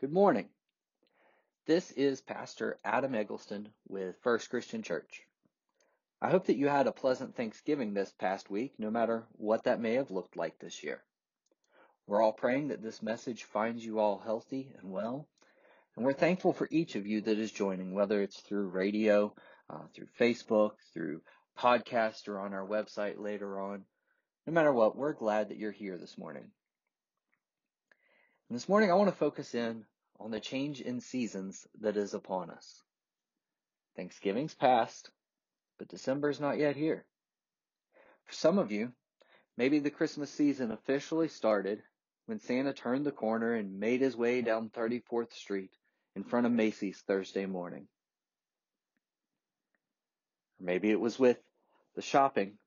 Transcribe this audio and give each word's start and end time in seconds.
Good 0.00 0.12
morning. 0.14 0.48
This 1.66 1.90
is 1.90 2.22
Pastor 2.22 2.78
Adam 2.82 3.14
Eggleston 3.14 3.68
with 3.86 4.16
First 4.22 4.48
Christian 4.48 4.82
Church. 4.82 5.26
I 6.22 6.30
hope 6.30 6.46
that 6.46 6.56
you 6.56 6.68
had 6.68 6.86
a 6.86 6.92
pleasant 6.92 7.36
Thanksgiving 7.36 7.92
this 7.92 8.10
past 8.18 8.48
week, 8.48 8.72
no 8.78 8.90
matter 8.90 9.26
what 9.32 9.64
that 9.64 9.78
may 9.78 9.96
have 9.96 10.10
looked 10.10 10.38
like 10.38 10.58
this 10.58 10.82
year. 10.82 11.02
We're 12.06 12.22
all 12.22 12.32
praying 12.32 12.68
that 12.68 12.80
this 12.80 13.02
message 13.02 13.44
finds 13.44 13.84
you 13.84 13.98
all 13.98 14.18
healthy 14.18 14.72
and 14.78 14.90
well, 14.90 15.28
and 15.94 16.06
we're 16.06 16.14
thankful 16.14 16.54
for 16.54 16.66
each 16.70 16.96
of 16.96 17.06
you 17.06 17.20
that 17.20 17.38
is 17.38 17.52
joining, 17.52 17.92
whether 17.92 18.22
it's 18.22 18.40
through 18.40 18.68
radio, 18.68 19.34
uh, 19.68 19.82
through 19.94 20.08
Facebook, 20.18 20.76
through 20.94 21.20
podcast, 21.58 22.26
or 22.26 22.40
on 22.40 22.54
our 22.54 22.66
website 22.66 23.18
later 23.18 23.60
on. 23.60 23.84
No 24.46 24.54
matter 24.54 24.72
what, 24.72 24.96
we're 24.96 25.12
glad 25.12 25.50
that 25.50 25.58
you're 25.58 25.72
here 25.72 25.98
this 25.98 26.16
morning. 26.16 26.52
And 28.50 28.56
this 28.56 28.68
morning, 28.68 28.90
I 28.90 28.94
want 28.94 29.08
to 29.08 29.16
focus 29.16 29.54
in 29.54 29.84
on 30.18 30.32
the 30.32 30.40
change 30.40 30.80
in 30.80 31.00
seasons 31.00 31.68
that 31.82 31.96
is 31.96 32.14
upon 32.14 32.50
us. 32.50 32.82
Thanksgiving's 33.94 34.56
past, 34.56 35.08
but 35.78 35.86
December's 35.86 36.40
not 36.40 36.58
yet 36.58 36.74
here. 36.74 37.04
For 38.24 38.32
some 38.32 38.58
of 38.58 38.72
you, 38.72 38.90
maybe 39.56 39.78
the 39.78 39.88
Christmas 39.88 40.32
season 40.32 40.72
officially 40.72 41.28
started 41.28 41.80
when 42.26 42.40
Santa 42.40 42.72
turned 42.72 43.06
the 43.06 43.12
corner 43.12 43.54
and 43.54 43.78
made 43.78 44.00
his 44.00 44.16
way 44.16 44.42
down 44.42 44.68
34th 44.70 45.32
Street 45.32 45.70
in 46.16 46.24
front 46.24 46.44
of 46.44 46.50
Macy's 46.50 47.00
Thursday 47.06 47.46
morning. 47.46 47.86
Or 50.58 50.64
maybe 50.64 50.90
it 50.90 50.98
was 50.98 51.20
with 51.20 51.38
the 51.94 52.02
shopping 52.02 52.58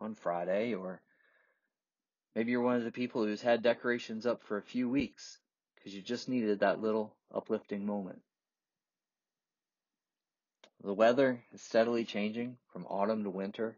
on 0.00 0.16
Friday, 0.16 0.74
or 0.74 1.00
Maybe 2.38 2.52
you're 2.52 2.60
one 2.60 2.76
of 2.76 2.84
the 2.84 2.92
people 2.92 3.24
who's 3.24 3.42
had 3.42 3.64
decorations 3.64 4.24
up 4.24 4.44
for 4.44 4.58
a 4.58 4.62
few 4.62 4.88
weeks 4.88 5.38
because 5.74 5.92
you 5.92 6.00
just 6.00 6.28
needed 6.28 6.60
that 6.60 6.80
little 6.80 7.16
uplifting 7.34 7.84
moment. 7.84 8.20
The 10.84 10.94
weather 10.94 11.42
is 11.52 11.60
steadily 11.60 12.04
changing 12.04 12.56
from 12.72 12.86
autumn 12.86 13.24
to 13.24 13.30
winter. 13.30 13.76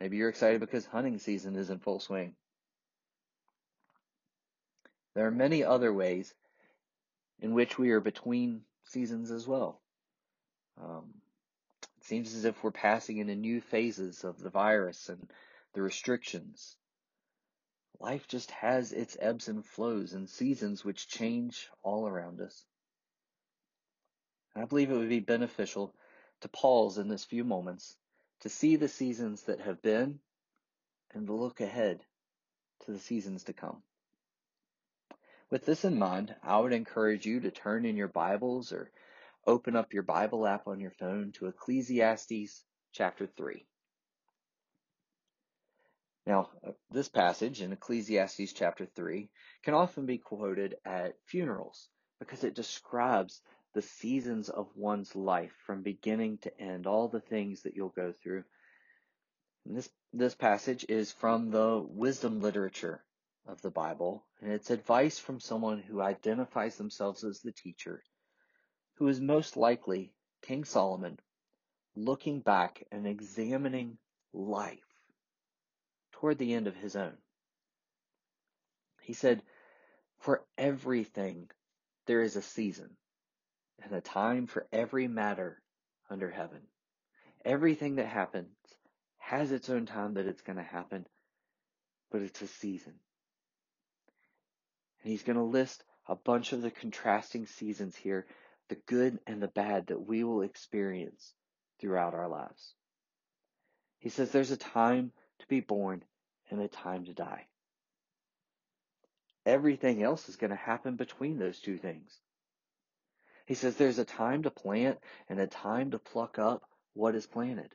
Maybe 0.00 0.18
you're 0.18 0.28
excited 0.28 0.60
because 0.60 0.84
hunting 0.84 1.16
season 1.16 1.56
is 1.56 1.70
in 1.70 1.78
full 1.78 1.98
swing. 1.98 2.34
There 5.14 5.26
are 5.26 5.30
many 5.30 5.64
other 5.64 5.94
ways 5.94 6.34
in 7.40 7.54
which 7.54 7.78
we 7.78 7.92
are 7.92 8.00
between 8.00 8.64
seasons 8.84 9.30
as 9.30 9.48
well. 9.48 9.80
Um, 10.78 11.04
it 11.82 12.04
seems 12.04 12.34
as 12.34 12.44
if 12.44 12.62
we're 12.62 12.70
passing 12.70 13.16
into 13.16 13.34
new 13.34 13.62
phases 13.62 14.24
of 14.24 14.38
the 14.38 14.50
virus 14.50 15.08
and 15.08 15.26
the 15.74 15.82
restrictions. 15.82 16.76
Life 18.00 18.28
just 18.28 18.50
has 18.52 18.92
its 18.92 19.16
ebbs 19.20 19.48
and 19.48 19.64
flows 19.64 20.12
and 20.12 20.28
seasons 20.28 20.84
which 20.84 21.08
change 21.08 21.68
all 21.82 22.06
around 22.06 22.40
us. 22.40 22.64
And 24.54 24.62
I 24.62 24.66
believe 24.66 24.90
it 24.90 24.96
would 24.96 25.08
be 25.08 25.20
beneficial 25.20 25.94
to 26.40 26.48
pause 26.48 26.98
in 26.98 27.08
this 27.08 27.24
few 27.24 27.44
moments 27.44 27.96
to 28.40 28.48
see 28.48 28.76
the 28.76 28.88
seasons 28.88 29.42
that 29.44 29.60
have 29.60 29.82
been 29.82 30.20
and 31.12 31.26
to 31.26 31.32
look 31.32 31.60
ahead 31.60 32.04
to 32.84 32.92
the 32.92 32.98
seasons 32.98 33.44
to 33.44 33.52
come. 33.52 33.82
With 35.50 35.64
this 35.64 35.84
in 35.84 35.98
mind, 35.98 36.34
I 36.42 36.58
would 36.60 36.72
encourage 36.72 37.26
you 37.26 37.40
to 37.40 37.50
turn 37.50 37.84
in 37.84 37.96
your 37.96 38.08
Bibles 38.08 38.72
or 38.72 38.90
open 39.46 39.76
up 39.76 39.92
your 39.92 40.02
Bible 40.02 40.46
app 40.46 40.66
on 40.66 40.78
your 40.78 40.90
phone 40.90 41.32
to 41.32 41.46
Ecclesiastes 41.46 42.64
chapter 42.92 43.26
3. 43.26 43.66
Now, 46.28 46.50
uh, 46.62 46.72
this 46.90 47.08
passage 47.08 47.62
in 47.62 47.72
Ecclesiastes 47.72 48.52
chapter 48.52 48.84
3 48.84 49.30
can 49.62 49.72
often 49.72 50.04
be 50.04 50.18
quoted 50.18 50.76
at 50.84 51.16
funerals 51.24 51.88
because 52.18 52.44
it 52.44 52.54
describes 52.54 53.40
the 53.72 53.80
seasons 53.80 54.50
of 54.50 54.68
one's 54.76 55.16
life 55.16 55.54
from 55.64 55.82
beginning 55.82 56.36
to 56.42 56.60
end, 56.60 56.86
all 56.86 57.08
the 57.08 57.22
things 57.22 57.62
that 57.62 57.74
you'll 57.74 57.88
go 57.96 58.12
through. 58.12 58.44
And 59.64 59.74
this, 59.74 59.88
this 60.12 60.34
passage 60.34 60.84
is 60.86 61.10
from 61.10 61.50
the 61.50 61.78
wisdom 61.78 62.42
literature 62.42 63.02
of 63.46 63.62
the 63.62 63.70
Bible, 63.70 64.26
and 64.42 64.52
it's 64.52 64.68
advice 64.68 65.18
from 65.18 65.40
someone 65.40 65.80
who 65.80 66.02
identifies 66.02 66.76
themselves 66.76 67.24
as 67.24 67.40
the 67.40 67.52
teacher, 67.52 68.04
who 68.96 69.08
is 69.08 69.18
most 69.18 69.56
likely 69.56 70.12
King 70.42 70.64
Solomon, 70.64 71.18
looking 71.96 72.40
back 72.40 72.84
and 72.92 73.06
examining 73.06 73.96
life 74.34 74.87
toward 76.18 76.38
the 76.38 76.54
end 76.54 76.66
of 76.66 76.76
his 76.76 76.96
own. 76.96 77.16
He 79.02 79.12
said, 79.12 79.42
For 80.18 80.42
everything 80.56 81.48
there 82.06 82.22
is 82.22 82.36
a 82.36 82.42
season 82.42 82.90
and 83.82 83.92
a 83.92 84.00
time 84.00 84.46
for 84.46 84.66
every 84.72 85.06
matter 85.06 85.62
under 86.10 86.30
heaven. 86.30 86.60
Everything 87.44 87.96
that 87.96 88.06
happens 88.06 88.56
has 89.18 89.52
its 89.52 89.70
own 89.70 89.86
time 89.86 90.14
that 90.14 90.26
it's 90.26 90.42
going 90.42 90.56
to 90.56 90.62
happen, 90.62 91.06
but 92.10 92.22
it's 92.22 92.42
a 92.42 92.48
season. 92.48 92.94
And 95.02 95.12
he's 95.12 95.22
going 95.22 95.36
to 95.36 95.42
list 95.42 95.84
a 96.08 96.16
bunch 96.16 96.52
of 96.52 96.62
the 96.62 96.70
contrasting 96.70 97.46
seasons 97.46 97.94
here, 97.94 98.26
the 98.68 98.78
good 98.86 99.20
and 99.26 99.40
the 99.40 99.48
bad 99.48 99.86
that 99.88 100.00
we 100.00 100.24
will 100.24 100.42
experience 100.42 101.32
throughout 101.80 102.14
our 102.14 102.28
lives. 102.28 102.74
He 104.00 104.08
says 104.08 104.30
there's 104.30 104.50
a 104.50 104.56
time 104.56 105.12
to 105.40 105.46
be 105.48 105.60
born 105.60 106.02
and 106.50 106.60
a 106.60 106.68
time 106.68 107.04
to 107.04 107.12
die. 107.12 107.46
Everything 109.46 110.02
else 110.02 110.28
is 110.28 110.36
going 110.36 110.50
to 110.50 110.56
happen 110.56 110.96
between 110.96 111.38
those 111.38 111.58
two 111.58 111.78
things. 111.78 112.18
He 113.46 113.54
says 113.54 113.76
there's 113.76 113.98
a 113.98 114.04
time 114.04 114.42
to 114.42 114.50
plant 114.50 114.98
and 115.28 115.40
a 115.40 115.46
time 115.46 115.92
to 115.92 115.98
pluck 115.98 116.38
up 116.38 116.64
what 116.92 117.14
is 117.14 117.26
planted, 117.26 117.74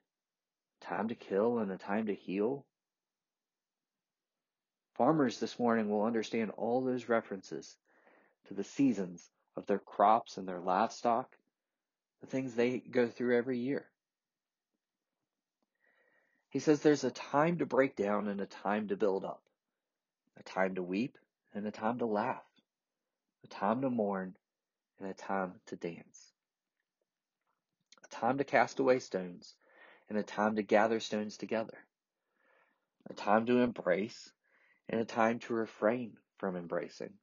time 0.81 1.07
to 1.07 1.16
kill 1.16 1.57
and 1.57 1.72
a 1.72 1.78
time 1.78 2.07
to 2.07 2.13
heal. 2.13 2.66
Farmers 4.95 5.40
this 5.40 5.57
morning 5.57 5.90
will 5.90 6.03
understand 6.03 6.51
all 6.51 6.81
those 6.81 7.09
references 7.09 7.75
to 8.47 8.53
the 8.53 8.63
seasons 8.63 9.28
of 9.56 9.66
their 9.66 9.80
crops 9.80 10.38
and 10.38 10.47
their 10.47 10.59
livestock, 10.59 11.35
the 12.22 12.28
things 12.28 12.53
they 12.53 12.78
go 12.80 13.07
through 13.07 13.35
every 13.35 13.57
year. 13.57 13.85
He 16.53 16.59
says 16.59 16.81
there's 16.81 17.03
a 17.03 17.09
time 17.09 17.58
to 17.58 17.66
break 17.66 17.96
down 17.96 18.28
and 18.28 18.40
a 18.40 18.46
time 18.46 18.90
to 18.90 18.96
build 18.96 19.25
up, 19.25 19.41
a 20.38 20.44
time 20.44 20.75
to 20.75 20.84
weep 20.84 21.18
and 21.52 21.66
a 21.66 21.72
time 21.72 21.97
to 21.97 22.06
laugh, 22.06 22.46
a 23.44 23.47
time 23.47 23.81
to 23.81 23.90
mourn 23.90 24.38
and 25.00 25.09
a 25.09 25.16
time 25.16 25.59
to 25.66 25.75
dance, 25.75 26.31
a 28.03 28.08
time 28.09 28.38
to 28.38 28.44
cast 28.44 28.78
away 28.78 29.00
stones 29.00 29.56
and 30.09 30.18
a 30.19 30.22
time 30.22 30.58
to 30.58 30.62
gather 30.62 31.00
stones 31.00 31.38
together, 31.38 31.80
a 33.09 33.16
time 33.16 33.47
to 33.47 33.58
embrace 33.58 34.31
and 34.88 35.02
a 35.02 35.06
time 35.06 35.40
to 35.40 35.56
refrain 35.56 36.16
from 36.38 36.56
embracing. 36.56 37.16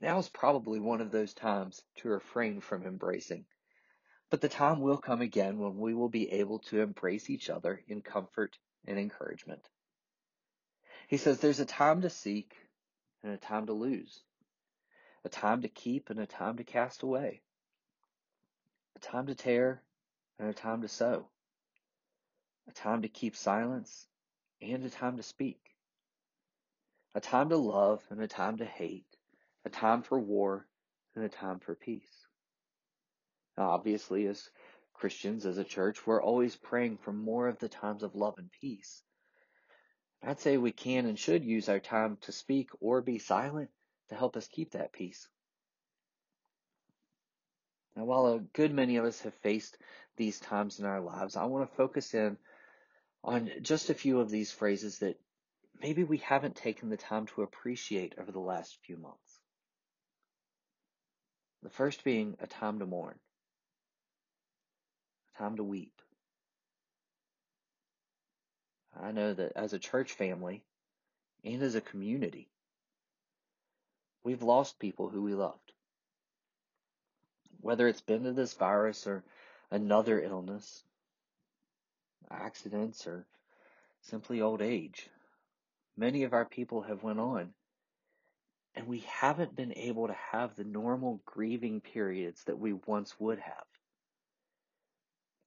Now 0.00 0.18
is 0.20 0.30
probably 0.30 0.80
one 0.80 1.02
of 1.02 1.10
those 1.10 1.34
times 1.34 1.82
to 1.96 2.08
refrain 2.08 2.62
from 2.62 2.86
embracing 2.86 3.44
but 4.34 4.40
the 4.40 4.48
time 4.48 4.80
will 4.80 4.96
come 4.96 5.20
again 5.20 5.60
when 5.60 5.78
we 5.78 5.94
will 5.94 6.08
be 6.08 6.32
able 6.32 6.58
to 6.58 6.80
embrace 6.80 7.30
each 7.30 7.48
other 7.48 7.80
in 7.86 8.02
comfort 8.02 8.58
and 8.84 8.98
encouragement. 8.98 9.62
He 11.06 11.18
says 11.18 11.38
there's 11.38 11.60
a 11.60 11.64
time 11.64 12.02
to 12.02 12.10
seek 12.10 12.52
and 13.22 13.32
a 13.32 13.36
time 13.36 13.66
to 13.66 13.72
lose, 13.72 14.24
a 15.24 15.28
time 15.28 15.62
to 15.62 15.68
keep 15.68 16.10
and 16.10 16.18
a 16.18 16.26
time 16.26 16.56
to 16.56 16.64
cast 16.64 17.04
away, 17.04 17.42
a 18.96 18.98
time 18.98 19.28
to 19.28 19.36
tear 19.36 19.80
and 20.40 20.48
a 20.48 20.52
time 20.52 20.82
to 20.82 20.88
sow, 20.88 21.28
a 22.68 22.72
time 22.72 23.02
to 23.02 23.08
keep 23.08 23.36
silence 23.36 24.08
and 24.60 24.84
a 24.84 24.90
time 24.90 25.16
to 25.16 25.22
speak, 25.22 25.60
a 27.14 27.20
time 27.20 27.50
to 27.50 27.56
love 27.56 28.02
and 28.10 28.20
a 28.20 28.26
time 28.26 28.56
to 28.56 28.64
hate, 28.64 29.06
a 29.64 29.70
time 29.70 30.02
for 30.02 30.18
war 30.18 30.66
and 31.14 31.24
a 31.24 31.28
time 31.28 31.60
for 31.60 31.76
peace. 31.76 32.23
Obviously, 33.56 34.26
as 34.26 34.50
Christians, 34.94 35.46
as 35.46 35.58
a 35.58 35.64
church, 35.64 36.06
we're 36.06 36.22
always 36.22 36.56
praying 36.56 36.98
for 36.98 37.12
more 37.12 37.48
of 37.48 37.58
the 37.58 37.68
times 37.68 38.02
of 38.02 38.14
love 38.14 38.38
and 38.38 38.50
peace. 38.50 39.02
I'd 40.22 40.40
say 40.40 40.56
we 40.56 40.72
can 40.72 41.06
and 41.06 41.18
should 41.18 41.44
use 41.44 41.68
our 41.68 41.80
time 41.80 42.16
to 42.22 42.32
speak 42.32 42.70
or 42.80 43.00
be 43.00 43.18
silent 43.18 43.70
to 44.08 44.14
help 44.14 44.36
us 44.36 44.48
keep 44.48 44.72
that 44.72 44.92
peace. 44.92 45.28
Now, 47.94 48.04
while 48.04 48.26
a 48.26 48.40
good 48.40 48.72
many 48.72 48.96
of 48.96 49.04
us 49.04 49.20
have 49.20 49.34
faced 49.34 49.76
these 50.16 50.40
times 50.40 50.80
in 50.80 50.86
our 50.86 51.00
lives, 51.00 51.36
I 51.36 51.44
want 51.44 51.68
to 51.68 51.76
focus 51.76 52.14
in 52.14 52.38
on 53.22 53.50
just 53.62 53.90
a 53.90 53.94
few 53.94 54.20
of 54.20 54.30
these 54.30 54.50
phrases 54.50 54.98
that 54.98 55.20
maybe 55.80 56.02
we 56.02 56.18
haven't 56.18 56.56
taken 56.56 56.88
the 56.88 56.96
time 56.96 57.26
to 57.26 57.42
appreciate 57.42 58.14
over 58.18 58.32
the 58.32 58.40
last 58.40 58.78
few 58.84 58.96
months. 58.96 59.40
The 61.62 61.70
first 61.70 62.02
being 62.04 62.36
a 62.40 62.46
time 62.46 62.80
to 62.80 62.86
mourn 62.86 63.18
time 65.38 65.56
to 65.56 65.64
weep. 65.64 65.92
I 69.00 69.12
know 69.12 69.34
that 69.34 69.52
as 69.56 69.72
a 69.72 69.78
church 69.78 70.12
family 70.12 70.62
and 71.44 71.62
as 71.62 71.74
a 71.74 71.80
community, 71.80 72.48
We've 74.24 74.42
lost 74.42 74.78
people 74.78 75.10
who 75.10 75.22
we 75.22 75.34
loved. 75.34 75.72
Whether 77.60 77.86
it's 77.86 78.00
been 78.00 78.24
to 78.24 78.32
this 78.32 78.54
virus 78.54 79.06
or 79.06 79.22
another 79.70 80.20
illness, 80.20 80.82
accidents, 82.30 83.06
or 83.06 83.26
simply 84.00 84.40
old 84.40 84.62
age. 84.62 85.08
Many 85.96 86.24
of 86.24 86.32
our 86.32 86.46
people 86.46 86.82
have 86.82 87.02
went 87.02 87.20
on, 87.20 87.50
and 88.74 88.86
we 88.86 89.00
haven't 89.00 89.54
been 89.54 89.74
able 89.76 90.08
to 90.08 90.16
have 90.32 90.56
the 90.56 90.64
normal 90.64 91.20
grieving 91.26 91.80
periods 91.80 92.44
that 92.44 92.58
we 92.58 92.72
once 92.72 93.14
would 93.20 93.38
have. 93.38 93.73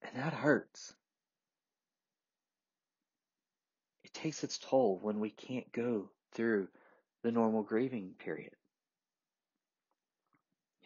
And 0.02 0.16
that 0.16 0.32
hurts. 0.32 0.94
It 4.04 4.14
takes 4.14 4.42
its 4.42 4.58
toll 4.58 4.98
when 5.02 5.20
we 5.20 5.30
can't 5.30 5.70
go 5.72 6.10
through 6.32 6.68
the 7.22 7.32
normal 7.32 7.62
grieving 7.62 8.14
period. 8.18 8.54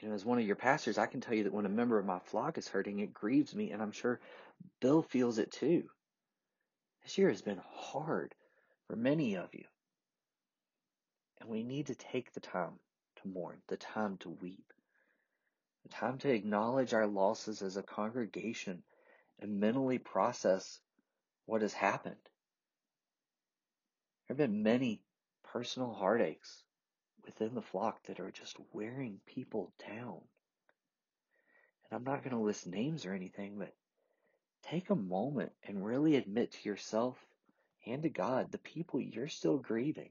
You 0.00 0.08
know, 0.08 0.14
as 0.14 0.24
one 0.24 0.38
of 0.38 0.46
your 0.46 0.56
pastors, 0.56 0.98
I 0.98 1.06
can 1.06 1.20
tell 1.20 1.34
you 1.34 1.44
that 1.44 1.52
when 1.52 1.66
a 1.66 1.70
member 1.70 1.96
of 1.98 2.04
my 2.04 2.18
flock 2.18 2.58
is 2.58 2.66
hurting, 2.66 2.98
it 2.98 3.14
grieves 3.14 3.54
me, 3.54 3.70
and 3.70 3.80
I'm 3.80 3.92
sure 3.92 4.20
Bill 4.80 5.02
feels 5.02 5.38
it 5.38 5.52
too. 5.52 5.84
This 7.04 7.18
year 7.18 7.28
has 7.28 7.42
been 7.42 7.60
hard 7.72 8.34
for 8.88 8.96
many 8.96 9.36
of 9.36 9.54
you. 9.54 9.64
And 11.40 11.48
we 11.48 11.62
need 11.62 11.86
to 11.86 11.94
take 11.94 12.32
the 12.32 12.40
time 12.40 12.78
to 13.16 13.28
mourn, 13.28 13.58
the 13.68 13.76
time 13.76 14.16
to 14.18 14.30
weep, 14.30 14.72
the 15.84 15.88
time 15.88 16.18
to 16.18 16.30
acknowledge 16.30 16.94
our 16.94 17.06
losses 17.06 17.62
as 17.62 17.76
a 17.76 17.82
congregation 17.82 18.82
and 19.42 19.58
mentally 19.58 19.98
process 19.98 20.78
what 21.46 21.62
has 21.62 21.72
happened. 21.72 22.14
There 24.28 24.36
have 24.36 24.36
been 24.36 24.62
many 24.62 25.02
personal 25.52 25.92
heartaches 25.92 26.62
within 27.24 27.54
the 27.54 27.60
flock 27.62 28.02
that 28.06 28.20
are 28.20 28.30
just 28.30 28.56
wearing 28.72 29.20
people 29.26 29.72
down. 29.88 30.20
And 31.90 31.92
I'm 31.92 32.04
not 32.04 32.22
going 32.22 32.36
to 32.36 32.42
list 32.42 32.66
names 32.66 33.04
or 33.04 33.12
anything, 33.12 33.58
but 33.58 33.74
take 34.62 34.90
a 34.90 34.96
moment 34.96 35.52
and 35.66 35.84
really 35.84 36.16
admit 36.16 36.52
to 36.52 36.68
yourself 36.68 37.18
and 37.84 38.02
to 38.04 38.08
God 38.08 38.52
the 38.52 38.58
people 38.58 39.00
you're 39.00 39.28
still 39.28 39.58
grieving. 39.58 40.10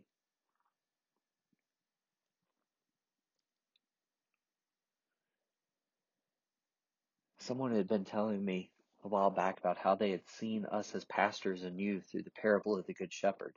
Someone 7.39 7.73
had 7.73 7.87
been 7.87 8.05
telling 8.05 8.43
me 8.43 8.70
a 9.03 9.07
while 9.07 9.29
back 9.29 9.59
about 9.59 9.77
how 9.77 9.95
they 9.95 10.11
had 10.11 10.27
seen 10.27 10.65
us 10.65 10.93
as 10.93 11.05
pastors 11.05 11.63
and 11.63 11.79
you 11.79 12.01
through 12.01 12.23
the 12.23 12.31
parable 12.31 12.77
of 12.77 12.85
the 12.85 12.93
Good 12.93 13.11
Shepherd. 13.11 13.53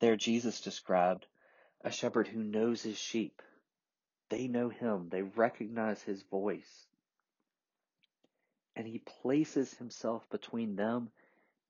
There, 0.00 0.16
Jesus 0.16 0.60
described 0.60 1.26
a 1.84 1.90
shepherd 1.90 2.28
who 2.28 2.42
knows 2.42 2.82
his 2.82 2.98
sheep. 2.98 3.40
They 4.30 4.48
know 4.48 4.68
him, 4.68 5.08
they 5.10 5.22
recognize 5.22 6.02
his 6.02 6.22
voice. 6.22 6.86
And 8.74 8.86
he 8.86 9.02
places 9.22 9.74
himself 9.74 10.28
between 10.30 10.76
them 10.76 11.10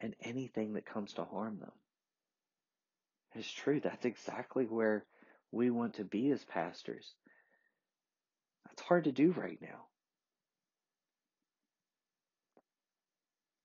and 0.00 0.14
anything 0.20 0.75
that 0.75 0.87
comes 0.87 1.14
to 1.14 1.25
harm 1.25 1.58
them. 1.58 1.72
It's 3.34 3.50
true, 3.50 3.81
that's 3.81 4.05
exactly 4.05 4.64
where 4.64 5.05
we 5.50 5.70
want 5.70 5.94
to 5.94 6.05
be 6.05 6.31
as 6.31 6.44
pastors. 6.44 7.14
That's 8.66 8.82
hard 8.82 9.05
to 9.05 9.12
do 9.12 9.32
right 9.32 9.58
now. 9.60 9.87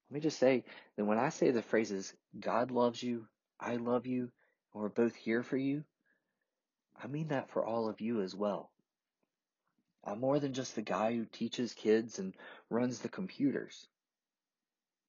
Let 0.09 0.15
me 0.15 0.19
just 0.21 0.39
say 0.39 0.63
that 0.95 1.05
when 1.05 1.17
I 1.17 1.29
say 1.29 1.51
the 1.51 1.61
phrases, 1.61 2.13
God 2.39 2.71
loves 2.71 3.03
you, 3.03 3.27
I 3.59 3.75
love 3.75 4.05
you, 4.05 4.31
and 4.73 4.81
we're 4.81 4.89
both 4.89 5.15
here 5.15 5.43
for 5.43 5.57
you, 5.57 5.83
I 6.95 7.07
mean 7.07 7.27
that 7.27 7.49
for 7.49 7.65
all 7.65 7.89
of 7.89 8.01
you 8.01 8.21
as 8.21 8.33
well. 8.33 8.71
I'm 10.03 10.19
more 10.19 10.39
than 10.39 10.53
just 10.53 10.75
the 10.75 10.81
guy 10.81 11.13
who 11.13 11.25
teaches 11.25 11.73
kids 11.73 12.19
and 12.19 12.33
runs 12.69 12.99
the 12.99 13.09
computers. 13.09 13.87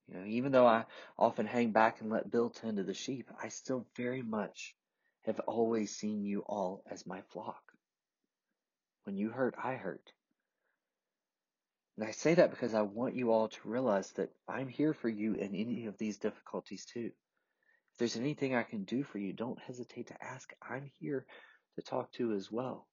You 0.08 0.18
know, 0.18 0.24
even 0.26 0.52
though 0.52 0.66
I 0.66 0.86
often 1.16 1.46
hang 1.46 1.70
back 1.70 2.00
and 2.00 2.10
let 2.10 2.30
Bill 2.30 2.50
tend 2.50 2.78
to 2.78 2.82
the 2.82 2.94
sheep, 2.94 3.30
I 3.40 3.48
still 3.48 3.86
very 3.96 4.22
much 4.22 4.74
have 5.26 5.38
always 5.40 5.94
seen 5.94 6.24
you 6.24 6.40
all 6.40 6.82
as 6.90 7.06
my 7.06 7.20
flock. 7.28 7.62
When 9.04 9.16
you 9.16 9.30
hurt, 9.30 9.54
I 9.62 9.74
hurt. 9.74 10.12
And 11.98 12.06
I 12.06 12.12
say 12.12 12.34
that 12.34 12.50
because 12.50 12.74
I 12.74 12.82
want 12.82 13.16
you 13.16 13.32
all 13.32 13.48
to 13.48 13.68
realize 13.68 14.12
that 14.12 14.30
I'm 14.48 14.68
here 14.68 14.94
for 14.94 15.08
you 15.08 15.34
in 15.34 15.56
any 15.56 15.86
of 15.86 15.98
these 15.98 16.16
difficulties 16.16 16.84
too. 16.84 17.10
If 17.92 17.98
there's 17.98 18.16
anything 18.16 18.54
I 18.54 18.62
can 18.62 18.84
do 18.84 19.02
for 19.02 19.18
you, 19.18 19.32
don't 19.32 19.58
hesitate 19.58 20.06
to 20.06 20.24
ask. 20.24 20.52
I'm 20.62 20.92
here 21.00 21.26
to 21.74 21.82
talk 21.82 22.12
to 22.12 22.34
as 22.34 22.52
well. 22.52 22.86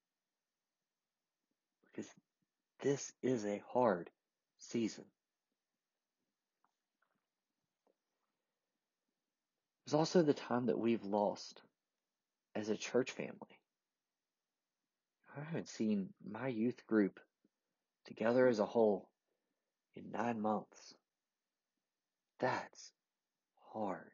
Because 1.84 2.10
this 2.82 3.12
is 3.22 3.46
a 3.46 3.62
hard 3.72 4.10
season. 4.58 5.04
It's 9.84 9.94
also 9.94 10.22
the 10.22 10.34
time 10.34 10.66
that 10.66 10.80
we've 10.80 11.04
lost 11.04 11.62
as 12.56 12.70
a 12.70 12.76
church 12.76 13.12
family. 13.12 13.60
I 15.36 15.44
haven't 15.44 15.68
seen 15.68 16.08
my 16.28 16.48
youth 16.48 16.84
group 16.88 17.20
together 18.06 18.46
as 18.46 18.58
a 18.58 18.66
whole 18.66 19.08
in 19.94 20.10
nine 20.10 20.40
months. 20.40 20.94
That's 22.40 22.92
hard. 23.72 24.10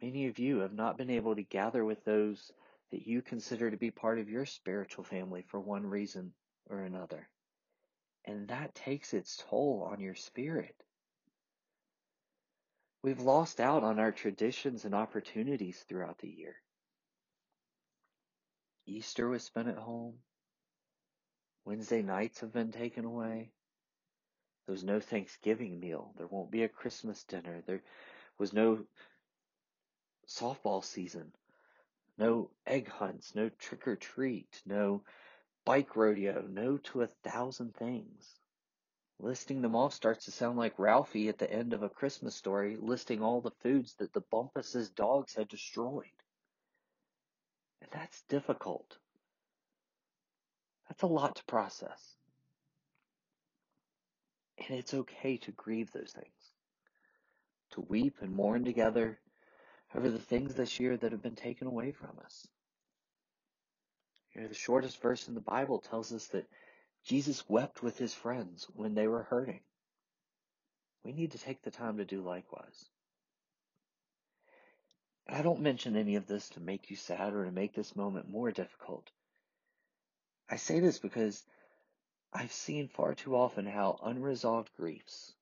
Many 0.00 0.28
of 0.28 0.38
you 0.38 0.60
have 0.60 0.72
not 0.72 0.96
been 0.96 1.10
able 1.10 1.34
to 1.34 1.42
gather 1.42 1.84
with 1.84 2.04
those 2.04 2.52
that 2.90 3.06
you 3.06 3.20
consider 3.20 3.70
to 3.70 3.76
be 3.76 3.90
part 3.90 4.18
of 4.18 4.30
your 4.30 4.46
spiritual 4.46 5.04
family 5.04 5.42
for 5.48 5.60
one 5.60 5.84
reason 5.84 6.32
or 6.70 6.80
another. 6.80 7.28
And 8.24 8.48
that 8.48 8.74
takes 8.74 9.12
its 9.14 9.42
toll 9.48 9.88
on 9.90 10.00
your 10.00 10.14
spirit. 10.14 10.76
We've 13.02 13.20
lost 13.20 13.60
out 13.60 13.84
on 13.84 13.98
our 13.98 14.12
traditions 14.12 14.84
and 14.84 14.94
opportunities 14.94 15.84
throughout 15.88 16.18
the 16.18 16.28
year. 16.28 16.56
Easter 18.86 19.28
was 19.28 19.44
spent 19.44 19.68
at 19.68 19.76
home. 19.76 20.14
Wednesday 21.68 22.00
nights 22.00 22.40
have 22.40 22.50
been 22.50 22.72
taken 22.72 23.04
away. 23.04 23.50
There 24.64 24.72
was 24.72 24.84
no 24.84 25.00
Thanksgiving 25.00 25.78
meal. 25.78 26.14
There 26.16 26.26
won't 26.26 26.50
be 26.50 26.62
a 26.62 26.68
Christmas 26.68 27.24
dinner. 27.24 27.62
There 27.66 27.82
was 28.38 28.54
no 28.54 28.86
softball 30.26 30.82
season. 30.82 31.30
No 32.16 32.48
egg 32.66 32.88
hunts. 32.88 33.34
No 33.34 33.50
trick 33.50 33.86
or 33.86 33.96
treat. 33.96 34.62
No 34.64 35.02
bike 35.66 35.94
rodeo. 35.94 36.40
No 36.48 36.78
to 36.78 37.02
a 37.02 37.10
thousand 37.22 37.74
things. 37.74 38.38
Listing 39.18 39.60
them 39.60 39.76
all 39.76 39.90
starts 39.90 40.24
to 40.24 40.30
sound 40.30 40.56
like 40.56 40.78
Ralphie 40.78 41.28
at 41.28 41.36
the 41.36 41.52
end 41.52 41.74
of 41.74 41.82
a 41.82 41.90
Christmas 41.90 42.34
story 42.34 42.78
listing 42.80 43.22
all 43.22 43.42
the 43.42 43.50
foods 43.62 43.94
that 43.96 44.14
the 44.14 44.24
Bumpus's 44.30 44.88
dogs 44.88 45.34
had 45.34 45.48
destroyed. 45.48 46.06
And 47.82 47.90
that's 47.90 48.22
difficult. 48.22 48.96
That's 50.88 51.02
a 51.02 51.06
lot 51.06 51.36
to 51.36 51.44
process. 51.44 52.16
And 54.58 54.78
it's 54.78 54.94
okay 54.94 55.36
to 55.38 55.52
grieve 55.52 55.92
those 55.92 56.12
things, 56.12 56.52
to 57.72 57.80
weep 57.82 58.16
and 58.20 58.34
mourn 58.34 58.64
together 58.64 59.18
over 59.94 60.10
the 60.10 60.18
things 60.18 60.54
this 60.54 60.80
year 60.80 60.96
that 60.96 61.12
have 61.12 61.22
been 61.22 61.36
taken 61.36 61.66
away 61.66 61.92
from 61.92 62.18
us. 62.24 62.46
You 64.34 64.42
know, 64.42 64.48
the 64.48 64.54
shortest 64.54 65.00
verse 65.00 65.28
in 65.28 65.34
the 65.34 65.40
Bible 65.40 65.78
tells 65.78 66.12
us 66.12 66.26
that 66.28 66.48
Jesus 67.04 67.48
wept 67.48 67.82
with 67.82 67.98
his 67.98 68.12
friends 68.14 68.66
when 68.74 68.94
they 68.94 69.06
were 69.06 69.22
hurting. 69.22 69.60
We 71.04 71.12
need 71.12 71.32
to 71.32 71.38
take 71.38 71.62
the 71.62 71.70
time 71.70 71.98
to 71.98 72.04
do 72.04 72.20
likewise. 72.20 72.88
I 75.28 75.42
don't 75.42 75.60
mention 75.60 75.96
any 75.96 76.16
of 76.16 76.26
this 76.26 76.48
to 76.50 76.60
make 76.60 76.90
you 76.90 76.96
sad 76.96 77.34
or 77.34 77.44
to 77.44 77.50
make 77.50 77.74
this 77.74 77.94
moment 77.94 78.30
more 78.30 78.50
difficult. 78.50 79.10
I 80.50 80.56
say 80.56 80.80
this 80.80 80.98
because 80.98 81.44
I've 82.32 82.52
seen 82.52 82.88
far 82.88 83.14
too 83.14 83.36
often 83.36 83.66
how 83.66 84.00
unresolved 84.02 84.70
griefs, 84.76 85.34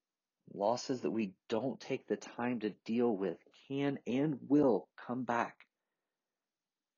losses 0.52 1.02
that 1.02 1.10
we 1.10 1.34
don't 1.48 1.80
take 1.80 2.06
the 2.06 2.16
time 2.16 2.60
to 2.60 2.70
deal 2.84 3.16
with, 3.16 3.38
can 3.68 3.98
and 4.06 4.38
will 4.48 4.88
come 4.96 5.24
back 5.24 5.66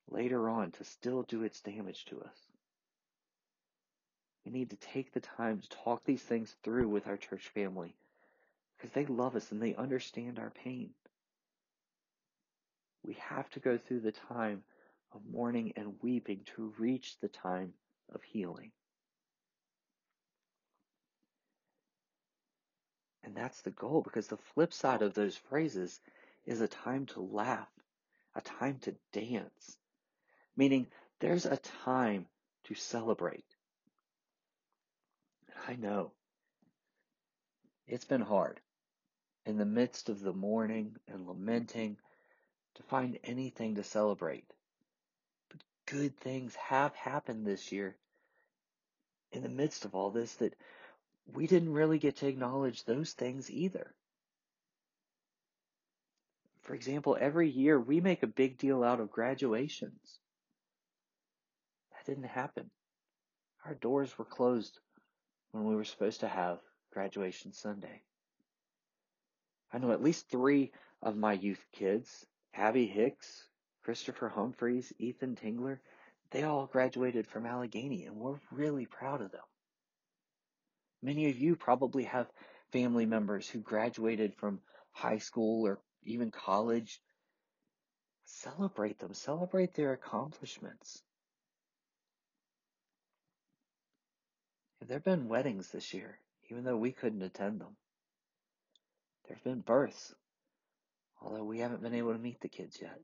later 0.07 0.49
on 0.49 0.71
to 0.71 0.83
still 0.83 1.23
do 1.23 1.43
its 1.43 1.61
damage 1.61 2.05
to 2.05 2.21
us. 2.21 2.37
We 4.45 4.51
need 4.51 4.71
to 4.71 4.77
take 4.77 5.11
the 5.11 5.19
time 5.19 5.59
to 5.59 5.69
talk 5.69 6.03
these 6.03 6.23
things 6.23 6.55
through 6.63 6.87
with 6.87 7.07
our 7.07 7.17
church 7.17 7.49
family 7.49 7.95
because 8.77 8.91
they 8.91 9.05
love 9.05 9.35
us 9.35 9.51
and 9.51 9.61
they 9.61 9.75
understand 9.75 10.39
our 10.39 10.49
pain. 10.49 10.89
We 13.03 13.13
have 13.15 13.49
to 13.51 13.59
go 13.59 13.77
through 13.77 13.99
the 14.01 14.11
time 14.11 14.63
of 15.11 15.21
mourning 15.31 15.73
and 15.75 15.93
weeping 16.01 16.41
to 16.55 16.73
reach 16.77 17.17
the 17.19 17.27
time 17.27 17.73
of 18.13 18.21
healing. 18.23 18.71
And 23.23 23.35
that's 23.35 23.61
the 23.61 23.71
goal 23.71 24.01
because 24.01 24.27
the 24.27 24.37
flip 24.37 24.73
side 24.73 25.01
of 25.01 25.13
those 25.13 25.37
phrases 25.37 25.99
is 26.45 26.61
a 26.61 26.67
time 26.67 27.05
to 27.07 27.21
laugh, 27.21 27.69
a 28.35 28.41
time 28.41 28.79
to 28.79 28.95
dance, 29.11 29.77
meaning 30.55 30.87
there's 31.19 31.45
a 31.45 31.57
time 31.57 32.25
to 32.63 32.75
celebrate. 32.75 33.45
I 35.67 35.75
know 35.75 36.11
it's 37.87 38.05
been 38.05 38.21
hard 38.21 38.59
in 39.45 39.57
the 39.57 39.65
midst 39.65 40.09
of 40.09 40.21
the 40.21 40.33
mourning 40.33 40.95
and 41.07 41.27
lamenting 41.27 41.97
to 42.75 42.83
find 42.83 43.19
anything 43.23 43.75
to 43.75 43.83
celebrate. 43.83 44.45
Good 45.91 46.15
things 46.17 46.55
have 46.55 46.93
happened 46.93 47.47
this 47.47 47.71
year 47.71 47.95
in 49.31 49.41
the 49.41 49.49
midst 49.49 49.85
of 49.85 49.95
all 49.95 50.11
this 50.11 50.35
that 50.35 50.53
we 51.33 51.47
didn't 51.47 51.73
really 51.73 51.97
get 51.97 52.17
to 52.17 52.27
acknowledge 52.27 52.83
those 52.83 53.13
things 53.13 53.49
either. 53.49 53.93
For 56.61 56.75
example, 56.75 57.17
every 57.19 57.49
year 57.49 57.79
we 57.79 58.01
make 58.01 58.21
a 58.21 58.27
big 58.27 58.59
deal 58.59 58.83
out 58.83 58.99
of 58.99 59.09
graduations. 59.11 60.19
That 61.91 62.05
didn't 62.05 62.29
happen. 62.29 62.69
Our 63.65 63.73
doors 63.73 64.15
were 64.17 64.25
closed 64.25 64.79
when 65.51 65.65
we 65.65 65.75
were 65.75 65.83
supposed 65.83 66.19
to 66.19 66.27
have 66.27 66.59
graduation 66.93 67.51
Sunday. 67.51 68.03
I 69.73 69.79
know 69.79 69.91
at 69.91 70.03
least 70.03 70.29
three 70.29 70.71
of 71.01 71.17
my 71.17 71.33
youth 71.33 71.65
kids, 71.71 72.27
Abby 72.53 72.85
Hicks, 72.85 73.48
Christopher 73.89 74.29
Humphreys, 74.29 74.93
Ethan 74.99 75.35
Tingler, 75.35 75.79
they 76.29 76.43
all 76.43 76.67
graduated 76.67 77.25
from 77.25 77.47
Allegheny 77.47 78.05
and 78.05 78.17
we're 78.17 78.37
really 78.51 78.85
proud 78.85 79.19
of 79.19 79.31
them. 79.31 79.41
Many 81.01 81.31
of 81.31 81.39
you 81.39 81.55
probably 81.55 82.03
have 82.03 82.27
family 82.71 83.07
members 83.07 83.49
who 83.49 83.61
graduated 83.61 84.35
from 84.35 84.59
high 84.91 85.17
school 85.17 85.65
or 85.65 85.79
even 86.03 86.29
college. 86.29 87.01
Celebrate 88.25 88.99
them, 88.99 89.15
celebrate 89.15 89.73
their 89.73 89.93
accomplishments. 89.93 91.01
There 94.85 94.97
have 94.97 95.03
been 95.03 95.29
weddings 95.29 95.71
this 95.71 95.95
year, 95.95 96.19
even 96.51 96.63
though 96.63 96.77
we 96.77 96.91
couldn't 96.91 97.23
attend 97.23 97.59
them. 97.59 97.75
There 99.27 99.35
have 99.35 99.43
been 99.43 99.61
births, 99.61 100.13
although 101.19 101.43
we 101.43 101.57
haven't 101.57 101.81
been 101.81 101.95
able 101.95 102.13
to 102.13 102.19
meet 102.19 102.39
the 102.39 102.49
kids 102.49 102.77
yet. 102.79 102.99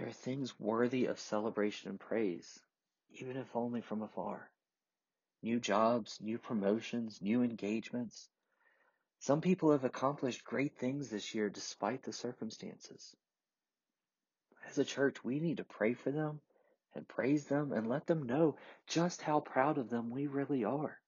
There 0.00 0.08
are 0.08 0.12
things 0.12 0.58
worthy 0.58 1.04
of 1.04 1.20
celebration 1.20 1.90
and 1.90 2.00
praise, 2.00 2.58
even 3.10 3.36
if 3.36 3.54
only 3.54 3.82
from 3.82 4.00
afar. 4.00 4.50
New 5.42 5.60
jobs, 5.60 6.18
new 6.22 6.38
promotions, 6.38 7.20
new 7.20 7.42
engagements. 7.42 8.30
Some 9.18 9.42
people 9.42 9.72
have 9.72 9.84
accomplished 9.84 10.42
great 10.42 10.78
things 10.78 11.10
this 11.10 11.34
year 11.34 11.50
despite 11.50 12.02
the 12.02 12.14
circumstances. 12.14 13.14
As 14.66 14.78
a 14.78 14.86
church, 14.86 15.22
we 15.22 15.38
need 15.38 15.58
to 15.58 15.64
pray 15.64 15.92
for 15.92 16.10
them 16.10 16.40
and 16.94 17.06
praise 17.06 17.44
them 17.44 17.70
and 17.70 17.86
let 17.86 18.06
them 18.06 18.22
know 18.22 18.56
just 18.86 19.20
how 19.20 19.40
proud 19.40 19.76
of 19.76 19.90
them 19.90 20.08
we 20.08 20.28
really 20.28 20.64
are. 20.64 20.98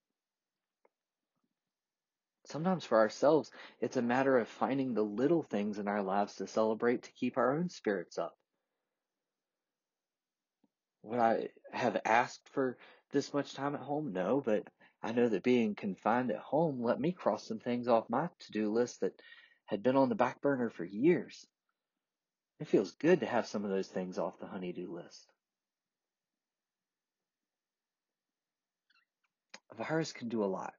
Sometimes 2.44 2.84
for 2.84 2.98
ourselves, 2.98 3.50
it's 3.80 3.96
a 3.96 4.02
matter 4.02 4.36
of 4.36 4.48
finding 4.48 4.92
the 4.92 5.02
little 5.02 5.42
things 5.42 5.78
in 5.78 5.88
our 5.88 6.02
lives 6.02 6.34
to 6.34 6.46
celebrate 6.46 7.04
to 7.04 7.12
keep 7.12 7.38
our 7.38 7.56
own 7.56 7.70
spirits 7.70 8.18
up. 8.18 8.36
Would 11.02 11.18
I 11.18 11.48
have 11.72 12.00
asked 12.04 12.48
for 12.50 12.78
this 13.10 13.34
much 13.34 13.54
time 13.54 13.74
at 13.74 13.80
home? 13.80 14.12
No, 14.12 14.40
but 14.40 14.68
I 15.02 15.12
know 15.12 15.28
that 15.28 15.42
being 15.42 15.74
confined 15.74 16.30
at 16.30 16.38
home 16.38 16.82
let 16.82 17.00
me 17.00 17.12
cross 17.12 17.46
some 17.46 17.58
things 17.58 17.88
off 17.88 18.08
my 18.08 18.28
to-do 18.40 18.70
list 18.70 19.00
that 19.00 19.20
had 19.66 19.82
been 19.82 19.96
on 19.96 20.08
the 20.08 20.14
back 20.14 20.40
burner 20.40 20.70
for 20.70 20.84
years. 20.84 21.46
It 22.60 22.68
feels 22.68 22.92
good 22.92 23.20
to 23.20 23.26
have 23.26 23.46
some 23.46 23.64
of 23.64 23.70
those 23.70 23.88
things 23.88 24.18
off 24.18 24.38
the 24.38 24.46
honey-do 24.46 24.92
list. 24.92 25.32
A 29.70 29.74
virus 29.74 30.12
can 30.12 30.28
do 30.28 30.44
a 30.44 30.46
lot, 30.46 30.74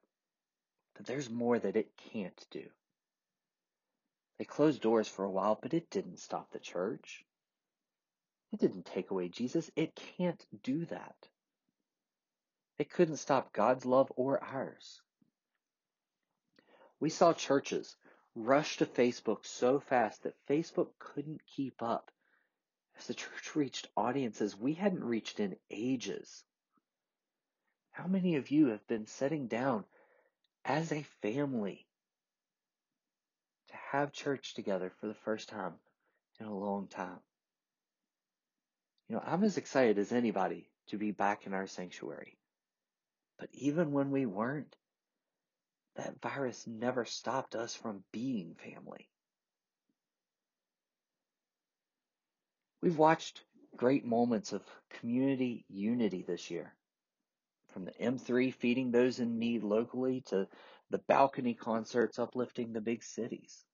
but 0.94 1.04
there's 1.04 1.28
more 1.28 1.58
that 1.58 1.76
it 1.76 1.96
can't 1.96 2.46
do. 2.50 2.64
They 4.38 4.44
closed 4.44 4.80
doors 4.80 5.08
for 5.08 5.24
a 5.24 5.30
while, 5.30 5.58
but 5.60 5.74
it 5.74 5.90
didn't 5.90 6.20
stop 6.20 6.50
the 6.50 6.58
church. 6.58 7.24
It 8.54 8.60
didn't 8.60 8.86
take 8.86 9.10
away 9.10 9.28
Jesus. 9.28 9.68
It 9.74 9.96
can't 9.96 10.46
do 10.62 10.84
that. 10.84 11.16
It 12.78 12.88
couldn't 12.88 13.16
stop 13.16 13.52
God's 13.52 13.84
love 13.84 14.12
or 14.14 14.40
ours. 14.44 15.02
We 17.00 17.10
saw 17.10 17.32
churches 17.32 17.96
rush 18.36 18.76
to 18.76 18.86
Facebook 18.86 19.44
so 19.44 19.80
fast 19.80 20.22
that 20.22 20.46
Facebook 20.48 20.90
couldn't 21.00 21.44
keep 21.44 21.82
up 21.82 22.12
as 22.96 23.08
the 23.08 23.14
church 23.14 23.56
reached 23.56 23.88
audiences 23.96 24.56
we 24.56 24.74
hadn't 24.74 25.02
reached 25.02 25.40
in 25.40 25.56
ages. 25.68 26.44
How 27.90 28.06
many 28.06 28.36
of 28.36 28.52
you 28.52 28.68
have 28.68 28.86
been 28.86 29.08
sitting 29.08 29.48
down 29.48 29.84
as 30.64 30.92
a 30.92 31.02
family 31.22 31.88
to 33.70 33.74
have 33.90 34.12
church 34.12 34.54
together 34.54 34.92
for 35.00 35.08
the 35.08 35.14
first 35.24 35.48
time 35.48 35.74
in 36.38 36.46
a 36.46 36.56
long 36.56 36.86
time? 36.86 37.18
You 39.08 39.16
know, 39.16 39.22
I'm 39.24 39.44
as 39.44 39.58
excited 39.58 39.98
as 39.98 40.12
anybody 40.12 40.68
to 40.88 40.98
be 40.98 41.10
back 41.10 41.46
in 41.46 41.54
our 41.54 41.66
sanctuary. 41.66 42.38
But 43.38 43.48
even 43.52 43.92
when 43.92 44.10
we 44.10 44.26
weren't, 44.26 44.74
that 45.96 46.20
virus 46.20 46.66
never 46.66 47.04
stopped 47.04 47.54
us 47.54 47.74
from 47.74 48.04
being 48.12 48.54
family. 48.54 49.08
We've 52.80 52.98
watched 52.98 53.42
great 53.76 54.04
moments 54.04 54.52
of 54.52 54.62
community 55.00 55.64
unity 55.68 56.22
this 56.22 56.50
year 56.50 56.74
from 57.72 57.84
the 57.84 57.92
M3 57.92 58.54
feeding 58.54 58.90
those 58.90 59.18
in 59.18 59.38
need 59.38 59.64
locally 59.64 60.22
to 60.26 60.46
the 60.90 60.98
balcony 60.98 61.54
concerts 61.54 62.18
uplifting 62.18 62.72
the 62.72 62.80
big 62.80 63.02
cities. 63.02 63.64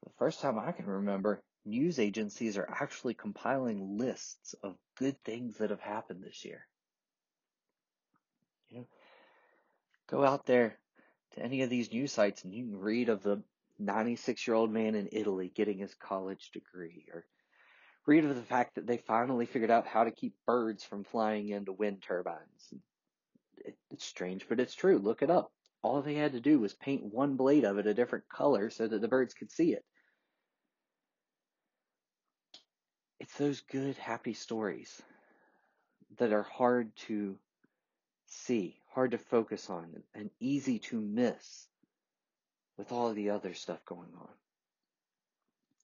For 0.00 0.10
the 0.10 0.16
first 0.18 0.40
time 0.40 0.58
I 0.58 0.72
can 0.72 0.86
remember, 0.86 1.42
news 1.64 1.98
agencies 1.98 2.56
are 2.58 2.68
actually 2.68 3.14
compiling 3.14 3.98
lists 3.98 4.54
of 4.62 4.76
good 4.96 5.22
things 5.24 5.58
that 5.58 5.70
have 5.70 5.80
happened 5.80 6.22
this 6.22 6.44
year. 6.44 6.66
You 8.68 8.78
know, 8.78 8.86
go 10.08 10.24
out 10.24 10.46
there 10.46 10.78
to 11.34 11.42
any 11.42 11.62
of 11.62 11.70
these 11.70 11.92
news 11.92 12.12
sites 12.12 12.44
and 12.44 12.54
you 12.54 12.64
can 12.64 12.78
read 12.78 13.08
of 13.08 13.22
the 13.22 13.42
96 13.78 14.46
year 14.46 14.54
old 14.54 14.70
man 14.70 14.94
in 14.94 15.08
Italy 15.12 15.50
getting 15.54 15.78
his 15.78 15.94
college 15.94 16.50
degree 16.52 17.06
or 17.12 17.24
read 18.06 18.24
of 18.24 18.36
the 18.36 18.42
fact 18.42 18.74
that 18.74 18.86
they 18.86 18.98
finally 18.98 19.46
figured 19.46 19.70
out 19.70 19.86
how 19.86 20.04
to 20.04 20.10
keep 20.10 20.34
birds 20.46 20.84
from 20.84 21.04
flying 21.04 21.48
into 21.48 21.72
wind 21.72 22.02
turbines. 22.02 22.72
It's 23.90 24.04
strange, 24.04 24.46
but 24.48 24.60
it's 24.60 24.74
true. 24.74 24.98
Look 24.98 25.22
it 25.22 25.30
up. 25.30 25.50
All 25.82 26.02
they 26.02 26.14
had 26.14 26.32
to 26.32 26.40
do 26.40 26.58
was 26.58 26.74
paint 26.74 27.02
one 27.02 27.36
blade 27.36 27.64
of 27.64 27.78
it 27.78 27.86
a 27.86 27.94
different 27.94 28.28
color 28.28 28.70
so 28.70 28.86
that 28.86 29.00
the 29.00 29.08
birds 29.08 29.34
could 29.34 29.50
see 29.50 29.72
it. 29.72 29.84
It's 33.24 33.38
those 33.38 33.62
good, 33.62 33.96
happy 33.96 34.34
stories 34.34 35.00
that 36.18 36.34
are 36.34 36.42
hard 36.42 36.94
to 37.08 37.38
see, 38.26 38.76
hard 38.92 39.12
to 39.12 39.18
focus 39.18 39.70
on, 39.70 40.02
and 40.14 40.28
easy 40.40 40.78
to 40.90 41.00
miss 41.00 41.66
with 42.76 42.92
all 42.92 43.14
the 43.14 43.30
other 43.30 43.54
stuff 43.54 43.82
going 43.86 44.10
on. 44.20 44.28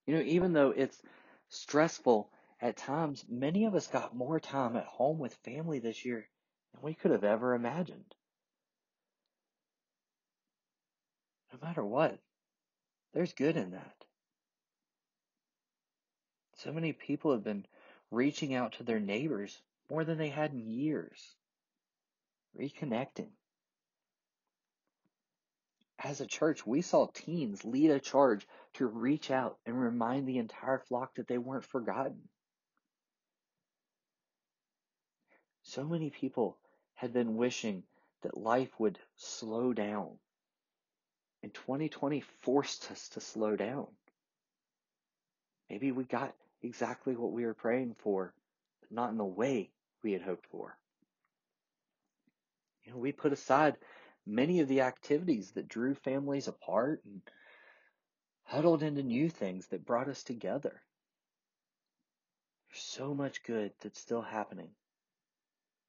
You 0.07 0.17
know, 0.17 0.21
even 0.21 0.53
though 0.53 0.75
it's 0.77 1.01
stressful 1.49 2.31
at 2.61 2.77
times, 2.77 3.25
many 3.27 3.65
of 3.65 3.75
us 3.75 3.87
got 3.87 4.15
more 4.15 4.39
time 4.39 4.77
at 4.77 4.85
home 4.85 5.19
with 5.19 5.33
family 5.37 5.79
this 5.79 6.05
year 6.05 6.29
than 6.75 6.83
we 6.83 6.93
could 6.93 7.11
have 7.11 7.25
ever 7.25 7.55
imagined. 7.55 8.15
No 11.55 11.67
matter 11.67 11.83
what, 11.83 12.19
there's 13.15 13.33
good 13.33 13.57
in 13.57 13.71
that. 13.71 14.05
So 16.63 16.73
many 16.73 16.93
people 16.93 17.33
have 17.33 17.43
been 17.43 17.65
reaching 18.11 18.55
out 18.55 18.75
to 18.75 18.83
their 18.83 19.01
neighbors 19.01 19.59
more 19.91 20.05
than 20.05 20.19
they 20.19 20.29
had 20.29 20.53
in 20.53 20.69
years, 20.69 21.35
reconnecting. 22.59 23.31
As 25.99 26.21
a 26.21 26.27
church, 26.27 26.67
we 26.67 26.83
saw 26.83 27.07
teens 27.07 27.65
lead 27.65 27.91
a 27.91 27.99
charge 27.99 28.47
to 28.75 28.87
reach 28.87 29.31
out 29.31 29.57
and 29.65 29.81
remind 29.81 30.29
the 30.29 30.37
entire 30.37 30.79
flock 30.79 31.15
that 31.15 31.29
they 31.29 31.39
weren't 31.39 31.65
forgotten. 31.65 32.29
So 35.63 35.85
many 35.85 36.11
people 36.11 36.59
had 36.95 37.15
been 37.15 37.37
wishing 37.37 37.85
that 38.21 38.37
life 38.37 38.79
would 38.79 38.99
slow 39.17 39.73
down. 39.73 40.19
And 41.43 41.55
2020 41.55 42.21
forced 42.43 42.91
us 42.91 43.09
to 43.11 43.21
slow 43.21 43.57
down. 43.57 43.87
Maybe 45.71 45.91
we 45.91 46.05
got 46.05 46.35
exactly 46.63 47.17
what 47.17 47.33
we 47.33 47.45
were 47.45 47.55
praying 47.55 47.97
for, 47.99 48.35
but 48.81 48.93
not 48.93 49.11
in 49.11 49.19
the 49.19 49.25
way 49.25 49.71
we 50.03 50.13
had 50.13 50.23
hoped 50.23 50.47
for. 50.47 50.77
You 52.85 52.93
know, 52.93 52.99
we 52.99 53.13
put 53.13 53.33
aside 53.33 53.77
many 54.27 54.61
of 54.61 54.69
the 54.69 54.83
activities 54.83 55.51
that 55.53 55.69
drew 55.69 55.95
families 55.95 56.49
apart 56.49 57.03
and 57.05 57.23
huddled 58.45 58.83
into 58.83 59.03
new 59.03 59.29
things 59.29 59.67
that 59.69 59.85
brought 59.87 60.09
us 60.09 60.23
together. 60.23 60.83
There's 62.69 62.83
so 62.83 63.15
much 63.15 63.43
good 63.43 63.73
that's 63.81 64.01
still 64.01 64.23
happening 64.23 64.71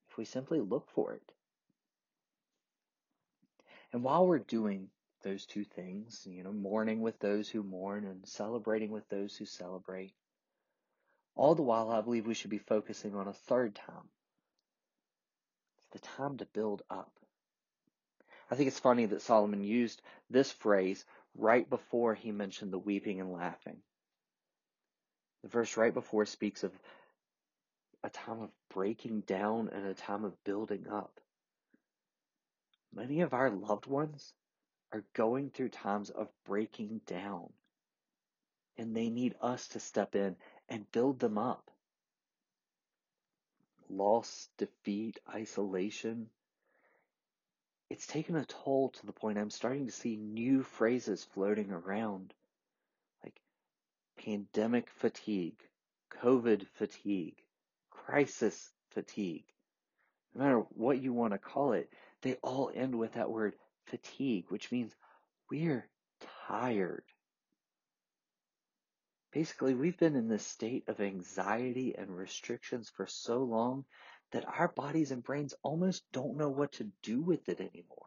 if 0.10 0.18
we 0.18 0.26
simply 0.26 0.60
look 0.60 0.90
for 0.90 1.14
it. 1.14 1.32
And 3.94 4.04
while 4.04 4.26
we're 4.26 4.40
doing 4.40 4.90
those 5.24 5.46
two 5.46 5.64
things, 5.64 6.26
you 6.26 6.44
know, 6.44 6.52
mourning 6.52 7.02
with 7.02 7.20
those 7.20 7.50
who 7.50 7.64
mourn 7.64 8.06
and 8.06 8.28
celebrating 8.28 8.92
with 8.92 9.08
those 9.10 9.36
who 9.36 9.46
celebrate, 9.46 10.14
all 11.36 11.56
the 11.56 11.62
while 11.62 11.90
I 11.90 12.02
believe 12.02 12.28
we 12.28 12.34
should 12.34 12.50
be 12.50 12.58
focusing 12.58 13.16
on 13.16 13.28
a 13.28 13.34
third 13.34 13.76
time. 13.76 14.10
It's 15.78 16.02
the 16.02 16.08
time 16.18 16.38
to 16.38 16.46
build 16.46 16.82
up. 16.90 17.12
I 18.50 18.56
think 18.56 18.68
it's 18.68 18.80
funny 18.80 19.06
that 19.06 19.22
Solomon 19.22 19.64
used 19.64 20.02
this 20.30 20.52
phrase 20.52 21.06
right 21.36 21.70
before 21.70 22.14
he 22.14 22.32
mentioned 22.32 22.74
the 22.74 22.80
weeping 22.80 23.22
and 23.22 23.32
laughing. 23.32 23.78
The 25.44 25.50
verse 25.50 25.78
right 25.78 25.94
before 25.94 26.26
speaks 26.26 26.64
of 26.64 26.72
a 28.04 28.10
time 28.10 28.42
of 28.42 28.50
breaking 28.74 29.22
down 29.22 29.70
and 29.70 29.86
a 29.86 29.94
time 29.94 30.26
of 30.26 30.44
building 30.44 30.88
up. 30.88 31.20
Many 32.94 33.22
of 33.22 33.34
our 33.34 33.50
loved 33.50 33.86
ones 33.86 34.34
are 34.92 35.04
going 35.14 35.50
through 35.50 35.70
times 35.70 36.10
of 36.10 36.28
breaking 36.46 37.02
down, 37.08 37.54
and 38.78 38.96
they 38.96 39.10
need 39.10 39.36
us 39.42 39.70
to 39.70 39.80
step 39.80 40.16
in 40.16 40.36
and 40.72 40.90
build 40.94 41.20
them 41.20 41.38
up. 41.38 41.70
Loss, 43.90 44.48
defeat, 44.58 45.20
isolation, 45.30 46.28
it's 47.90 48.08
taken 48.08 48.38
a 48.38 48.46
toll 48.46 48.90
to 48.90 49.06
the 49.06 49.12
point 49.12 49.38
I'm 49.38 49.50
starting 49.50 49.86
to 49.86 49.92
see 49.92 50.16
new 50.16 50.64
phrases 50.64 51.26
floating 51.34 51.72
around, 51.72 52.34
like 53.22 53.42
pandemic 54.18 54.90
fatigue, 54.92 55.60
COVID 56.24 56.66
fatigue, 56.76 57.36
crisis 57.90 58.72
fatigue. 58.92 59.44
No 60.34 60.42
matter 60.42 60.60
what 60.70 61.02
you 61.02 61.12
want 61.12 61.34
to 61.34 61.38
call 61.38 61.74
it, 61.74 61.92
they 62.22 62.36
all 62.36 62.72
end 62.74 62.98
with 62.98 63.16
that 63.16 63.30
word 63.30 63.56
fatigue, 63.88 64.46
which 64.48 64.72
means 64.72 64.96
we're 65.50 65.86
tired. 66.48 67.04
Basically, 69.32 69.74
we've 69.74 69.98
been 69.98 70.16
in 70.16 70.28
this 70.28 70.46
state 70.46 70.84
of 70.90 71.00
anxiety 71.00 71.96
and 71.98 72.16
restrictions 72.16 72.90
for 72.90 73.08
so 73.08 73.44
long 73.44 73.86
that 74.32 74.46
our 74.46 74.68
bodies 74.68 75.12
and 75.12 75.24
brains 75.24 75.54
almost 75.64 76.04
don't 76.12 76.38
know 76.38 76.50
what 76.50 76.74
to 76.74 76.92
do 77.02 77.22
with 77.22 77.48
it 77.48 77.60
anymore. 77.60 77.98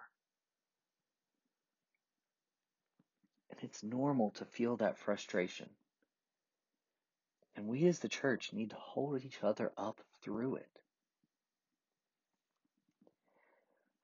And 3.50 3.58
it's 3.62 3.82
normal 3.82 4.30
to 4.32 4.44
feel 4.44 4.76
that 4.78 4.98
frustration. 4.98 5.68
And 7.56 7.68
we 7.68 7.86
as 7.86 8.00
the 8.00 8.08
church 8.08 8.52
need 8.52 8.70
to 8.70 8.76
hold 8.76 9.24
each 9.24 9.42
other 9.42 9.72
up 9.78 10.00
through 10.22 10.56
it. 10.56 10.68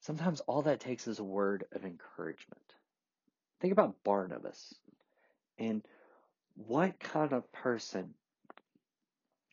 Sometimes 0.01 0.41
all 0.41 0.63
that 0.63 0.81
takes 0.81 1.07
is 1.07 1.19
a 1.19 1.25
word 1.25 1.65
of 1.73 1.85
encouragement. 1.85 2.75
Think 3.61 3.73
about 3.73 4.03
Barnabas 4.05 4.75
and 5.59 5.83
what 6.55 6.99
kind 7.01 7.33
of 7.33 7.51
person 7.53 8.15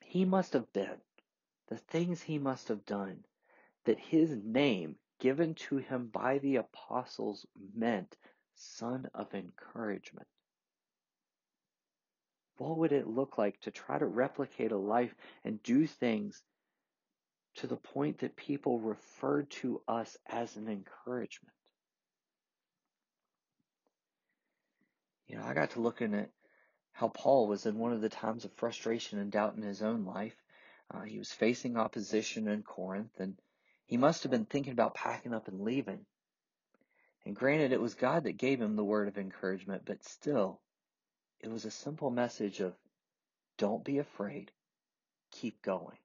he 0.02 0.26
must 0.26 0.54
have 0.54 0.72
been 0.74 0.98
the 1.68 1.78
things 1.78 2.22
he 2.22 2.38
must 2.38 2.70
have 2.70 2.86
done, 2.86 3.24
that 3.86 4.00
his 4.00 4.36
name 4.44 4.96
given 5.20 5.54
to 5.56 5.78
him 5.78 6.08
by 6.08 6.38
the 6.40 6.58
apostles 6.58 7.46
meant 7.76 8.16
son 8.56 9.08
of 9.14 9.34
encouragement. 9.34 10.28
What 12.58 12.78
would 12.78 12.92
it 12.92 13.08
look 13.08 13.38
like 13.38 13.60
to 13.62 13.72
try 13.72 14.00
to 14.00 14.06
replicate 14.06 14.72
a 14.72 14.78
life 14.78 15.14
and 15.44 15.62
do 15.62 15.86
things 15.86 16.42
to 17.56 17.68
the 17.68 17.76
point 17.76 18.20
that 18.20 18.36
people 18.36 18.80
referred 18.80 19.50
to 19.50 19.82
us 19.88 20.18
as 20.28 20.56
an 20.56 20.68
encouragement? 20.68 21.54
You 25.28 25.38
know, 25.38 25.44
I 25.44 25.54
got 25.54 25.72
to 25.72 25.82
looking 25.82 26.14
at 26.16 26.30
how 26.98 27.10
Paul 27.10 27.46
was 27.46 27.68
in 27.68 27.78
one 27.78 27.94
of 27.94 28.02
the 28.02 28.10
times 28.10 28.44
of 28.44 28.52
frustration 28.54 29.20
and 29.20 29.32
doubt 29.32 29.56
in 29.56 29.62
his 29.62 29.84
own 29.84 30.04
life. 30.04 30.36
Uh, 30.90 31.02
he 31.02 31.20
was 31.20 31.32
facing 31.32 31.78
opposition 31.78 32.48
in 32.48 32.64
Corinth, 32.64 33.20
and 33.20 33.40
he 33.86 33.98
must 33.98 34.24
have 34.24 34.32
been 34.32 34.46
thinking 34.46 34.74
about 34.74 34.96
packing 34.96 35.32
up 35.32 35.48
and 35.48 35.62
leaving. 35.62 36.08
And 37.24 37.36
granted, 37.36 37.72
it 37.72 37.80
was 37.80 37.94
God 37.94 38.24
that 38.24 38.40
gave 38.40 38.60
him 38.60 38.76
the 38.76 38.84
word 38.84 39.08
of 39.08 39.20
encouragement, 39.20 39.84
but 39.86 40.04
still, 40.04 40.60
it 41.40 41.52
was 41.52 41.66
a 41.66 41.72
simple 41.72 42.10
message 42.10 42.62
of 42.62 42.74
don't 43.60 43.86
be 43.86 44.00
afraid, 44.00 44.52
keep 45.30 45.62
going. 45.62 46.00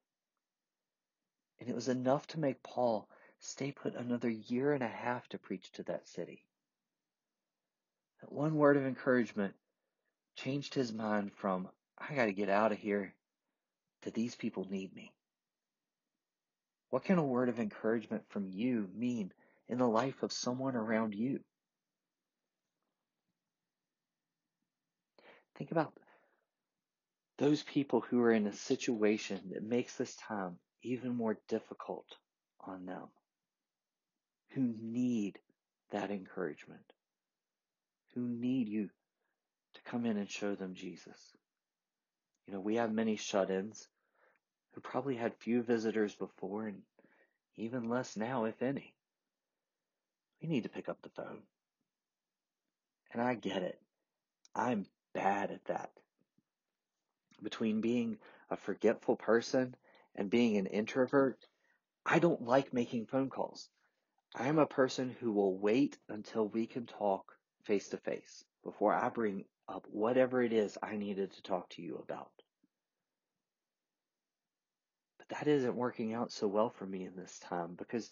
And 1.59 1.71
it 1.71 1.75
was 1.75 1.89
enough 1.89 2.27
to 2.29 2.39
make 2.39 2.63
Paul 2.63 3.09
stay 3.39 3.73
put 3.73 3.95
another 3.95 4.29
year 4.29 4.75
and 4.75 4.83
a 4.83 4.89
half 4.89 5.27
to 5.31 5.39
preach 5.39 5.73
to 5.73 5.85
that 5.85 6.07
city. 6.07 6.45
That 8.21 8.31
one 8.31 8.57
word 8.57 8.77
of 8.77 8.85
encouragement 8.85 9.55
changed 10.37 10.75
his 10.75 10.93
mind 10.93 11.33
from, 11.35 11.69
I 11.99 12.15
got 12.15 12.27
to 12.27 12.33
get 12.33 12.49
out 12.49 12.73
of 12.73 12.79
here, 12.79 13.15
to 14.03 14.11
these 14.11 14.35
people 14.35 14.67
need 14.69 14.95
me? 14.95 15.13
What 16.91 17.05
can 17.05 17.19
a 17.19 17.25
word 17.25 17.49
of 17.49 17.59
encouragement 17.59 18.25
from 18.29 18.49
you 18.49 18.89
mean 18.95 19.33
in 19.69 19.79
the 19.79 19.89
life 19.89 20.23
of 20.23 20.33
someone 20.33 20.77
around 20.77 21.15
you? 21.15 21.41
Think 25.57 25.71
about 25.71 25.93
those 27.39 27.63
people 27.63 28.01
who 28.01 28.21
are 28.23 28.33
in 28.33 28.47
a 28.47 28.53
situation 28.53 29.41
that 29.53 29.63
makes 29.63 29.97
this 29.97 30.15
time 30.17 30.59
even 30.83 31.17
more 31.17 31.39
difficult 31.49 32.07
on 32.61 32.87
them, 32.87 33.09
who 34.51 34.75
need 34.81 35.39
that 35.93 36.11
encouragement, 36.11 36.85
who 38.15 38.29
need 38.29 38.69
you 38.69 38.91
to 39.75 39.83
come 39.83 40.07
in 40.07 40.17
and 40.17 40.31
show 40.31 40.55
them 40.55 40.75
Jesus. 40.75 41.19
You 42.47 42.55
know, 42.55 42.61
we 42.61 42.77
have 42.77 42.93
many 42.93 43.17
shut 43.17 43.51
ins 43.51 43.89
who 44.73 44.81
probably 44.81 45.17
had 45.17 45.35
few 45.37 45.63
visitors 45.63 46.15
before 46.15 46.67
and 46.67 46.83
even 47.57 47.89
less 47.89 48.17
now, 48.17 48.45
if 48.45 48.63
any. 48.63 48.95
We 50.41 50.49
need 50.49 50.65
to 50.65 50.69
pick 50.69 50.89
up 50.89 51.01
the 51.03 51.11
phone. 51.11 51.43
And 53.13 53.23
I 53.23 53.35
get 53.35 53.63
it. 53.63 53.81
I'm 54.55 54.87
bad 55.13 55.51
at 55.51 55.65
that. 55.67 55.91
Between 57.43 57.81
being 57.81 58.19
a 58.51 58.57
forgetful 58.57 59.17
person 59.17 59.77
and 60.15 60.31
being 60.31 60.57
an 60.57 60.67
introvert, 60.67 61.39
I 62.05 62.19
don't 62.19 62.47
like 62.47 62.73
making 62.73 63.07
phone 63.07 63.31
calls. 63.31 63.69
I 64.35 64.49
am 64.49 64.59
a 64.59 64.67
person 64.67 65.15
who 65.21 65.33
will 65.33 65.57
wait 65.57 65.99
until 66.09 66.49
we 66.49 66.67
can 66.67 66.87
talk 66.87 67.37
face 67.65 67.91
to 67.91 67.99
face 67.99 68.45
before 68.63 68.95
I 68.95 69.09
bring 69.09 69.45
up 69.69 69.87
whatever 69.91 70.43
it 70.43 70.53
is 70.53 70.79
I 70.83 70.97
needed 70.97 71.33
to 71.33 71.43
talk 71.43 71.69
to 71.71 71.83
you 71.83 71.97
about 71.97 72.31
But 75.29 75.39
that 75.39 75.47
isn't 75.49 75.77
working 75.77 76.15
out 76.15 76.33
so 76.33 76.49
well 76.49 76.71
for 76.71 76.85
me 76.85 77.05
in 77.05 77.15
this 77.17 77.39
time 77.39 77.75
because 77.77 78.11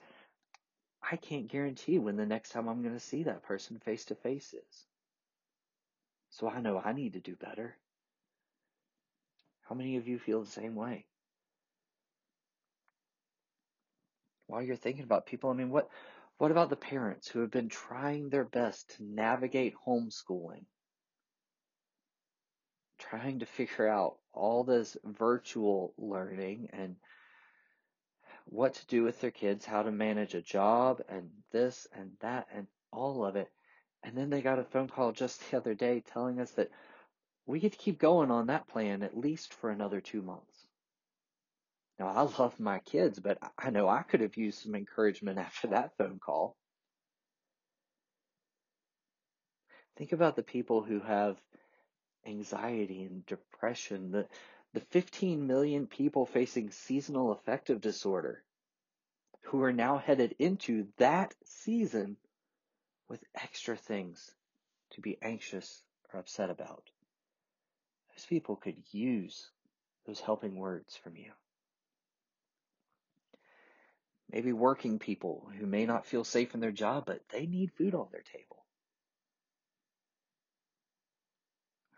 I 1.03 1.17
can't 1.17 1.49
guarantee 1.49 1.99
when 1.99 2.17
the 2.17 2.27
next 2.27 2.51
time 2.51 2.69
I'm 2.69 2.83
going 2.83 2.95
to 2.95 3.01
see 3.01 3.25
that 3.25 3.43
person 3.43 3.79
face 3.79 4.05
to 4.07 4.15
face 4.15 4.55
is. 4.55 4.87
So 6.31 6.49
I 6.49 6.61
know 6.61 6.81
I 6.83 6.93
need 6.93 7.15
to 7.15 7.21
do 7.21 7.35
better. 7.35 7.77
How 9.69 9.75
many 9.75 9.97
of 9.97 10.07
you 10.07 10.19
feel 10.19 10.41
the 10.41 10.51
same 10.51 10.75
way? 10.75 11.07
While 14.47 14.63
you're 14.63 14.77
thinking 14.77 15.05
about 15.05 15.27
people, 15.27 15.51
I 15.51 15.55
mean, 15.55 15.71
what, 15.71 15.89
what 16.40 16.50
about 16.50 16.70
the 16.70 16.76
parents 16.76 17.29
who 17.29 17.40
have 17.40 17.50
been 17.50 17.68
trying 17.68 18.31
their 18.31 18.46
best 18.46 18.96
to 18.96 19.05
navigate 19.05 19.74
homeschooling? 19.87 20.64
Trying 22.98 23.40
to 23.40 23.46
figure 23.46 23.87
out 23.87 24.16
all 24.33 24.64
this 24.64 24.96
virtual 25.05 25.92
learning 25.98 26.70
and 26.72 26.96
what 28.46 28.72
to 28.72 28.87
do 28.87 29.03
with 29.03 29.20
their 29.20 29.31
kids, 29.31 29.66
how 29.66 29.83
to 29.83 29.92
manage 29.92 30.35
a 30.35 30.40
job 30.40 31.03
and 31.11 31.29
this 31.53 31.87
and 31.92 32.12
that 32.22 32.46
and 32.55 32.66
all 32.90 33.26
of 33.26 33.37
it. 33.37 33.50
And 34.03 34.16
then 34.16 34.31
they 34.31 34.40
got 34.40 34.59
a 34.59 34.64
phone 34.64 34.88
call 34.88 35.12
just 35.12 35.50
the 35.50 35.59
other 35.59 35.74
day 35.74 36.03
telling 36.11 36.40
us 36.40 36.53
that 36.53 36.70
we 37.44 37.61
get 37.61 37.72
to 37.72 37.79
keep 37.79 37.98
going 37.98 38.31
on 38.31 38.46
that 38.46 38.66
plan 38.66 39.03
at 39.03 39.14
least 39.14 39.53
for 39.53 39.68
another 39.68 40.00
two 40.00 40.22
months. 40.22 40.50
Now, 42.01 42.09
I 42.09 42.23
love 42.23 42.59
my 42.59 42.79
kids, 42.79 43.19
but 43.19 43.37
I 43.59 43.69
know 43.69 43.87
I 43.87 44.03
could 44.03 44.23
have 44.23 44.39
used 44.39 44.61
some 44.61 44.75
encouragement 44.75 45.39
after 45.47 45.67
that 45.69 45.99
phone 45.99 46.19
call. 46.19 46.57
Think 49.99 50.13
about 50.13 50.35
the 50.35 50.43
people 50.43 50.83
who 50.83 51.01
have 51.01 51.37
anxiety 52.27 53.03
and 53.03 53.27
depression, 53.27 54.13
the, 54.13 54.27
the 54.73 54.81
15 54.81 55.47
million 55.47 55.87
people 55.87 56.25
facing 56.25 56.71
seasonal 56.71 57.33
affective 57.33 57.83
disorder 57.83 58.43
who 59.43 59.63
are 59.63 59.73
now 59.73 59.99
headed 59.99 60.35
into 60.39 60.87
that 60.97 61.35
season 61.45 62.17
with 63.11 63.23
extra 63.35 63.77
things 63.77 64.35
to 64.93 65.03
be 65.03 65.19
anxious 65.21 65.83
or 66.15 66.21
upset 66.21 66.49
about. 66.49 66.89
Those 68.17 68.25
people 68.25 68.57
could 68.57 68.79
use 68.91 69.51
those 70.07 70.21
helping 70.21 70.57
words 70.57 70.97
from 70.97 71.19
you. 71.19 71.33
Maybe 74.33 74.53
working 74.53 74.99
people 74.99 75.51
who 75.59 75.66
may 75.66 75.87
not 75.87 76.07
feel 76.07 76.23
safe 76.23 76.55
in 76.55 76.61
their 76.61 76.71
job, 76.71 77.05
but 77.07 77.21
they 77.31 77.47
need 77.47 77.73
food 77.73 77.95
on 77.95 78.09
their 78.12 78.23
table. 78.23 78.64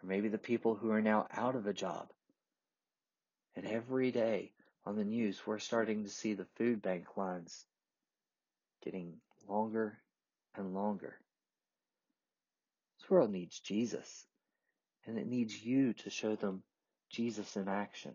Or 0.03 0.09
maybe 0.09 0.29
the 0.29 0.38
people 0.38 0.75
who 0.75 0.90
are 0.90 1.03
now 1.03 1.27
out 1.31 1.57
of 1.57 1.66
a 1.66 1.75
job. 1.75 2.09
And 3.55 3.66
every 3.66 4.12
day 4.12 4.53
on 4.87 4.97
the 4.97 5.05
news, 5.05 5.47
we're 5.47 5.59
starting 5.59 6.05
to 6.05 6.11
see 6.11 6.33
the 6.33 6.47
food 6.57 6.81
bank 6.81 7.16
lines 7.16 7.66
getting 8.83 9.14
longer 9.47 9.99
and 10.57 10.75
longer. 10.75 11.18
This 12.99 13.11
world 13.11 13.31
needs 13.31 13.61
Jesus, 13.61 14.27
and 15.07 15.18
it 15.18 15.27
needs 15.27 15.62
you 15.62 15.92
to 15.92 16.11
show 16.11 16.35
them 16.35 16.62
Jesus 17.11 17.57
in 17.57 17.68
action. 17.68 18.14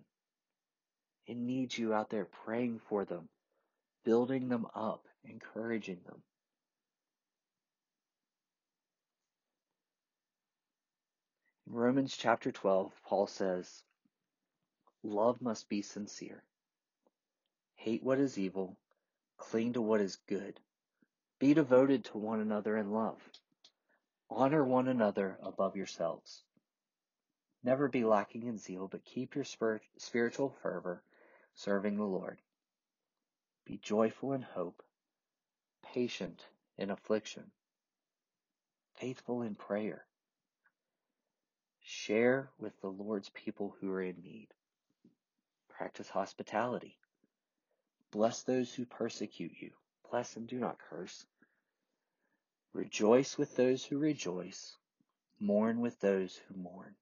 It 1.27 1.38
needs 1.38 1.77
you 1.77 1.93
out 1.93 2.10
there 2.10 2.27
praying 2.45 2.80
for 2.89 3.06
them, 3.06 3.30
building 4.08 4.48
them 4.48 4.65
up, 4.74 5.06
encouraging 5.26 6.00
them. 6.06 6.22
In 11.67 11.74
Romans 11.74 12.15
chapter 12.15 12.54
12, 12.54 12.93
Paul 13.06 13.28
says, 13.28 13.84
Love 15.04 15.41
must 15.41 15.67
be 15.67 15.82
sincere. 15.82 16.41
Hate 17.76 18.02
what 18.02 18.17
is 18.17 18.38
evil, 18.38 18.78
cling 19.36 19.74
to 19.74 19.82
what 19.82 20.00
is 20.00 20.17
good. 20.30 20.58
Be 21.38 21.54
devoted 21.54 22.06
to 22.06 22.17
one 22.17 22.39
another 22.39 22.78
in 22.78 22.91
love. 22.91 23.20
Honor 24.30 24.63
one 24.63 24.88
another 24.88 25.38
above 25.43 25.76
yourselves. 25.76 26.43
Never 27.62 27.89
be 27.89 28.06
lacking 28.06 28.43
in 28.43 28.58
zeal, 28.58 28.88
but 28.88 29.04
keep 29.04 29.36
your 29.36 29.43
spiritual 29.98 30.56
fervor 30.62 31.04
serving 31.56 31.98
the 31.98 32.06
Lord. 32.06 32.39
Be 33.67 33.77
joyful 33.84 34.32
in 34.32 34.43
hope, 34.43 34.82
patient 35.84 36.41
in 36.77 36.89
affliction, 36.89 37.51
faithful 38.95 39.41
in 39.41 39.56
prayer. 39.56 40.06
Share 41.84 42.49
with 42.60 42.80
the 42.80 42.88
Lord's 42.88 43.27
people 43.30 43.75
who 43.80 43.91
are 43.91 44.01
in 44.01 44.21
need. 44.23 44.47
Practice 45.67 46.08
hospitality. 46.08 46.97
Bless 48.12 48.43
those 48.43 48.73
who 48.73 48.86
persecute 48.86 49.51
you. 49.60 49.71
Bless 50.10 50.38
and 50.38 50.47
do 50.47 50.60
not 50.60 50.80
curse. 50.89 51.25
Rejoice 52.71 53.38
with 53.38 53.58
those 53.58 53.84
who 53.84 53.97
rejoice. 53.97 54.77
Mourn 55.41 55.82
with 55.82 55.99
those 55.99 56.39
who 56.47 56.56
mourn. 56.56 56.95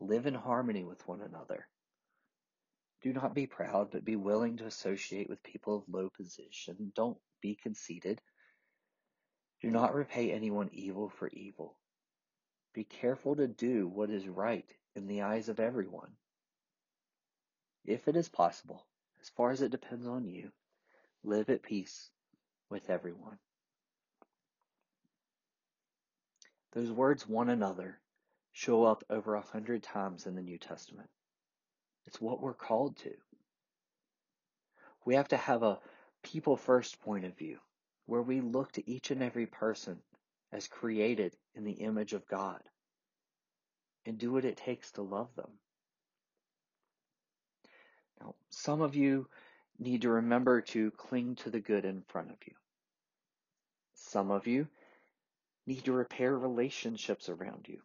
Live 0.00 0.24
in 0.24 0.34
harmony 0.34 0.82
with 0.82 1.06
one 1.06 1.20
another. 1.20 1.68
Do 3.02 3.12
not 3.12 3.34
be 3.34 3.46
proud, 3.46 3.90
but 3.90 4.04
be 4.04 4.16
willing 4.16 4.58
to 4.58 4.66
associate 4.66 5.28
with 5.28 5.42
people 5.42 5.76
of 5.76 5.88
low 5.88 6.08
position. 6.08 6.92
Don't 6.94 7.18
be 7.40 7.56
conceited. 7.56 8.20
Do 9.60 9.70
not 9.70 9.94
repay 9.94 10.32
anyone 10.32 10.70
evil 10.72 11.08
for 11.08 11.28
evil. 11.28 11.76
Be 12.74 12.84
careful 12.84 13.36
to 13.36 13.48
do 13.48 13.88
what 13.88 14.10
is 14.10 14.26
right 14.28 14.70
in 14.94 15.06
the 15.06 15.22
eyes 15.22 15.48
of 15.48 15.60
everyone. 15.60 16.12
If 17.84 18.06
it 18.06 18.16
is 18.16 18.28
possible, 18.28 18.86
as 19.20 19.28
far 19.30 19.50
as 19.50 19.62
it 19.62 19.72
depends 19.72 20.06
on 20.06 20.24
you, 20.24 20.52
live 21.24 21.50
at 21.50 21.62
peace 21.62 22.08
with 22.70 22.88
everyone. 22.88 23.38
Those 26.72 26.90
words, 26.90 27.28
one 27.28 27.50
another, 27.50 28.00
show 28.52 28.84
up 28.84 29.04
over 29.10 29.34
a 29.34 29.42
hundred 29.42 29.82
times 29.82 30.26
in 30.26 30.34
the 30.34 30.42
New 30.42 30.58
Testament. 30.58 31.10
It's 32.06 32.20
what 32.20 32.40
we're 32.40 32.54
called 32.54 32.96
to. 32.98 33.14
We 35.04 35.14
have 35.16 35.28
to 35.28 35.36
have 35.36 35.62
a 35.62 35.78
people 36.22 36.56
first 36.56 37.00
point 37.00 37.24
of 37.24 37.36
view 37.36 37.58
where 38.06 38.22
we 38.22 38.40
look 38.40 38.72
to 38.72 38.90
each 38.90 39.10
and 39.10 39.22
every 39.22 39.46
person 39.46 39.98
as 40.52 40.68
created 40.68 41.36
in 41.54 41.64
the 41.64 41.72
image 41.72 42.12
of 42.12 42.26
God 42.26 42.60
and 44.04 44.18
do 44.18 44.32
what 44.32 44.44
it 44.44 44.56
takes 44.56 44.92
to 44.92 45.02
love 45.02 45.34
them. 45.36 45.50
Now, 48.20 48.34
some 48.50 48.82
of 48.82 48.94
you 48.94 49.28
need 49.78 50.02
to 50.02 50.10
remember 50.10 50.60
to 50.60 50.90
cling 50.92 51.36
to 51.36 51.50
the 51.50 51.60
good 51.60 51.84
in 51.84 52.02
front 52.02 52.30
of 52.30 52.36
you. 52.46 52.54
Some 53.94 54.30
of 54.30 54.46
you 54.46 54.68
need 55.66 55.84
to 55.84 55.92
repair 55.92 56.36
relationships 56.36 57.28
around 57.28 57.66
you. 57.68 57.80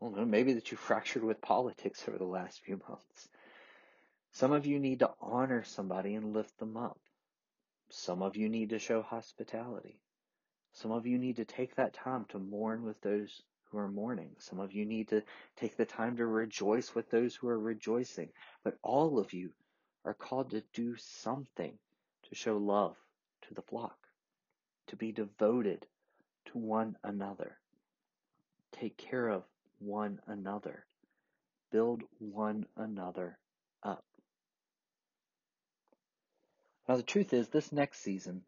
Maybe 0.00 0.54
that 0.54 0.70
you 0.70 0.76
fractured 0.76 1.24
with 1.24 1.42
politics 1.42 2.04
over 2.08 2.16
the 2.16 2.24
last 2.24 2.60
few 2.60 2.80
months. 2.88 3.28
Some 4.32 4.52
of 4.52 4.64
you 4.64 4.78
need 4.78 5.00
to 5.00 5.10
honor 5.20 5.62
somebody 5.64 6.14
and 6.14 6.32
lift 6.32 6.58
them 6.58 6.76
up. 6.76 6.98
Some 7.90 8.22
of 8.22 8.36
you 8.36 8.48
need 8.48 8.70
to 8.70 8.78
show 8.78 9.02
hospitality. 9.02 9.98
Some 10.72 10.92
of 10.92 11.06
you 11.06 11.18
need 11.18 11.36
to 11.36 11.44
take 11.44 11.74
that 11.74 11.92
time 11.92 12.24
to 12.30 12.38
mourn 12.38 12.84
with 12.84 13.00
those 13.00 13.42
who 13.64 13.78
are 13.78 13.88
mourning. 13.88 14.30
Some 14.38 14.60
of 14.60 14.72
you 14.72 14.86
need 14.86 15.08
to 15.08 15.22
take 15.56 15.76
the 15.76 15.84
time 15.84 16.16
to 16.16 16.26
rejoice 16.26 16.94
with 16.94 17.10
those 17.10 17.34
who 17.34 17.48
are 17.48 17.58
rejoicing. 17.58 18.30
But 18.62 18.78
all 18.82 19.18
of 19.18 19.32
you 19.32 19.50
are 20.04 20.14
called 20.14 20.50
to 20.50 20.62
do 20.72 20.96
something 20.96 21.76
to 22.28 22.34
show 22.34 22.56
love 22.56 22.96
to 23.42 23.54
the 23.54 23.62
flock, 23.62 23.98
to 24.86 24.96
be 24.96 25.12
devoted 25.12 25.86
to 26.46 26.58
one 26.58 26.96
another, 27.02 27.58
take 28.72 28.96
care 28.96 29.28
of 29.28 29.44
one 29.80 30.20
another. 30.26 30.84
Build 31.72 32.02
one 32.18 32.66
another 32.76 33.38
up. 33.82 34.04
Now, 36.88 36.96
the 36.96 37.02
truth 37.02 37.32
is, 37.32 37.48
this 37.48 37.72
next 37.72 38.00
season, 38.00 38.42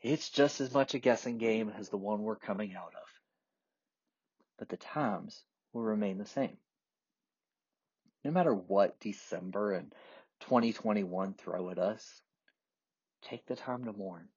it's 0.00 0.30
just 0.30 0.60
as 0.60 0.72
much 0.72 0.94
a 0.94 0.98
guessing 0.98 1.38
game 1.38 1.72
as 1.78 1.88
the 1.88 1.96
one 1.96 2.22
we're 2.22 2.36
coming 2.36 2.74
out 2.74 2.94
of. 2.94 3.08
But 4.58 4.68
the 4.68 4.76
times 4.76 5.42
will 5.72 5.82
remain 5.82 6.18
the 6.18 6.26
same. 6.26 6.56
No 8.24 8.30
matter 8.30 8.54
what 8.54 8.98
December 9.00 9.72
and 9.72 9.92
2021 10.40 11.34
throw 11.34 11.70
at 11.70 11.78
us, 11.78 12.22
take 13.22 13.46
the 13.46 13.56
time 13.56 13.84
to 13.84 13.92
mourn, 13.92 14.28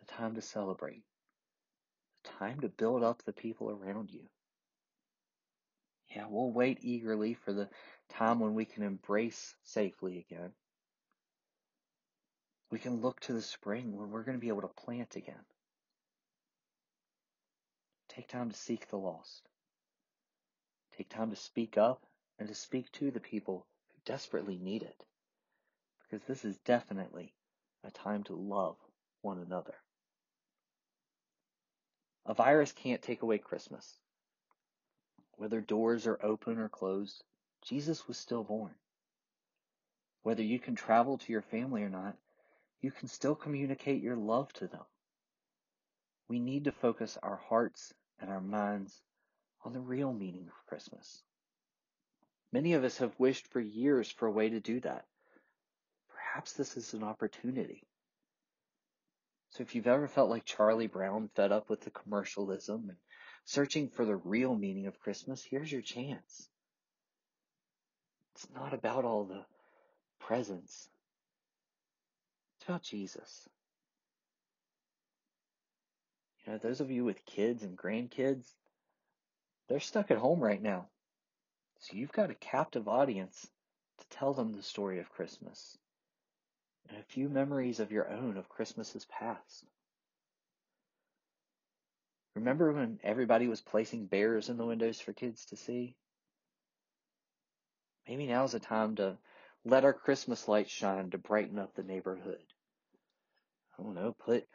the 0.00 0.12
time 0.12 0.34
to 0.34 0.42
celebrate, 0.42 1.02
the 2.24 2.30
time 2.30 2.60
to 2.60 2.68
build 2.68 3.02
up 3.02 3.22
the 3.22 3.32
people 3.32 3.70
around 3.70 4.10
you. 4.10 4.28
Yeah, 6.14 6.26
we'll 6.28 6.50
wait 6.50 6.78
eagerly 6.82 7.34
for 7.34 7.52
the 7.52 7.68
time 8.08 8.40
when 8.40 8.54
we 8.54 8.64
can 8.64 8.82
embrace 8.82 9.54
safely 9.64 10.18
again. 10.18 10.52
We 12.70 12.78
can 12.78 13.00
look 13.00 13.20
to 13.20 13.32
the 13.32 13.42
spring 13.42 13.96
when 13.96 14.10
we're 14.10 14.22
going 14.22 14.36
to 14.36 14.40
be 14.40 14.48
able 14.48 14.62
to 14.62 14.68
plant 14.68 15.16
again. 15.16 15.44
Take 18.08 18.28
time 18.28 18.50
to 18.50 18.56
seek 18.56 18.88
the 18.88 18.96
lost. 18.96 19.48
Take 20.96 21.08
time 21.08 21.30
to 21.30 21.36
speak 21.36 21.76
up 21.76 22.02
and 22.38 22.48
to 22.48 22.54
speak 22.54 22.90
to 22.92 23.10
the 23.10 23.20
people 23.20 23.66
who 23.88 24.00
desperately 24.04 24.58
need 24.58 24.82
it. 24.82 25.04
Because 26.02 26.26
this 26.26 26.44
is 26.44 26.56
definitely 26.58 27.34
a 27.84 27.90
time 27.90 28.24
to 28.24 28.34
love 28.34 28.76
one 29.22 29.38
another. 29.38 29.74
A 32.24 32.34
virus 32.34 32.72
can't 32.72 33.02
take 33.02 33.22
away 33.22 33.38
Christmas. 33.38 33.98
Whether 35.36 35.60
doors 35.60 36.06
are 36.06 36.18
open 36.22 36.58
or 36.58 36.68
closed, 36.68 37.22
Jesus 37.62 38.08
was 38.08 38.18
still 38.18 38.42
born. 38.42 38.74
Whether 40.22 40.42
you 40.42 40.58
can 40.58 40.74
travel 40.74 41.18
to 41.18 41.32
your 41.32 41.42
family 41.42 41.82
or 41.82 41.88
not, 41.88 42.16
you 42.80 42.90
can 42.90 43.08
still 43.08 43.34
communicate 43.34 44.02
your 44.02 44.16
love 44.16 44.52
to 44.54 44.66
them. 44.66 44.84
We 46.28 46.40
need 46.40 46.64
to 46.64 46.72
focus 46.72 47.18
our 47.22 47.36
hearts 47.36 47.94
and 48.18 48.30
our 48.30 48.40
minds 48.40 49.02
on 49.64 49.72
the 49.72 49.80
real 49.80 50.12
meaning 50.12 50.48
of 50.48 50.66
Christmas. 50.66 51.22
Many 52.52 52.72
of 52.72 52.84
us 52.84 52.98
have 52.98 53.18
wished 53.18 53.46
for 53.48 53.60
years 53.60 54.10
for 54.10 54.26
a 54.26 54.32
way 54.32 54.48
to 54.48 54.60
do 54.60 54.80
that. 54.80 55.04
Perhaps 56.08 56.54
this 56.54 56.76
is 56.76 56.94
an 56.94 57.02
opportunity. 57.02 57.82
So 59.50 59.62
if 59.62 59.74
you've 59.74 59.86
ever 59.86 60.08
felt 60.08 60.30
like 60.30 60.44
Charlie 60.44 60.86
Brown 60.86 61.28
fed 61.34 61.52
up 61.52 61.70
with 61.70 61.82
the 61.82 61.90
commercialism 61.90 62.88
and 62.88 62.98
searching 63.46 63.88
for 63.88 64.04
the 64.04 64.16
real 64.16 64.54
meaning 64.54 64.86
of 64.86 65.00
Christmas, 65.00 65.42
here's 65.42 65.72
your 65.72 65.82
chance. 65.82 66.48
It's 68.34 68.48
not 68.54 68.74
about 68.74 69.04
all 69.04 69.24
the 69.24 69.44
presents. 70.20 70.88
It's 72.56 72.68
about 72.68 72.82
Jesus. 72.82 73.48
You 76.44 76.52
know, 76.52 76.58
those 76.58 76.80
of 76.80 76.90
you 76.90 77.04
with 77.04 77.24
kids 77.24 77.62
and 77.62 77.78
grandkids, 77.78 78.44
they're 79.68 79.80
stuck 79.80 80.10
at 80.10 80.18
home 80.18 80.40
right 80.40 80.62
now. 80.62 80.86
So 81.80 81.96
you've 81.96 82.12
got 82.12 82.30
a 82.30 82.34
captive 82.34 82.88
audience 82.88 83.48
to 83.98 84.18
tell 84.18 84.34
them 84.34 84.52
the 84.52 84.62
story 84.62 84.98
of 84.98 85.10
Christmas 85.10 85.78
and 86.88 86.98
a 86.98 87.12
few 87.12 87.28
memories 87.28 87.80
of 87.80 87.92
your 87.92 88.10
own 88.10 88.36
of 88.36 88.48
Christmases 88.48 89.06
past. 89.06 89.64
Remember 92.36 92.70
when 92.70 93.00
everybody 93.02 93.48
was 93.48 93.62
placing 93.62 94.06
bears 94.06 94.50
in 94.50 94.58
the 94.58 94.66
windows 94.66 95.00
for 95.00 95.14
kids 95.14 95.46
to 95.46 95.56
see? 95.56 95.96
Maybe 98.06 98.26
now's 98.26 98.52
the 98.52 98.60
time 98.60 98.96
to 98.96 99.16
let 99.64 99.84
our 99.84 99.94
Christmas 99.94 100.46
lights 100.46 100.70
shine 100.70 101.08
to 101.10 101.18
brighten 101.18 101.58
up 101.58 101.74
the 101.74 101.82
neighborhood. 101.82 102.42
I 103.78 103.82
don't 103.82 103.94
know, 103.94 104.14
put 104.18 104.46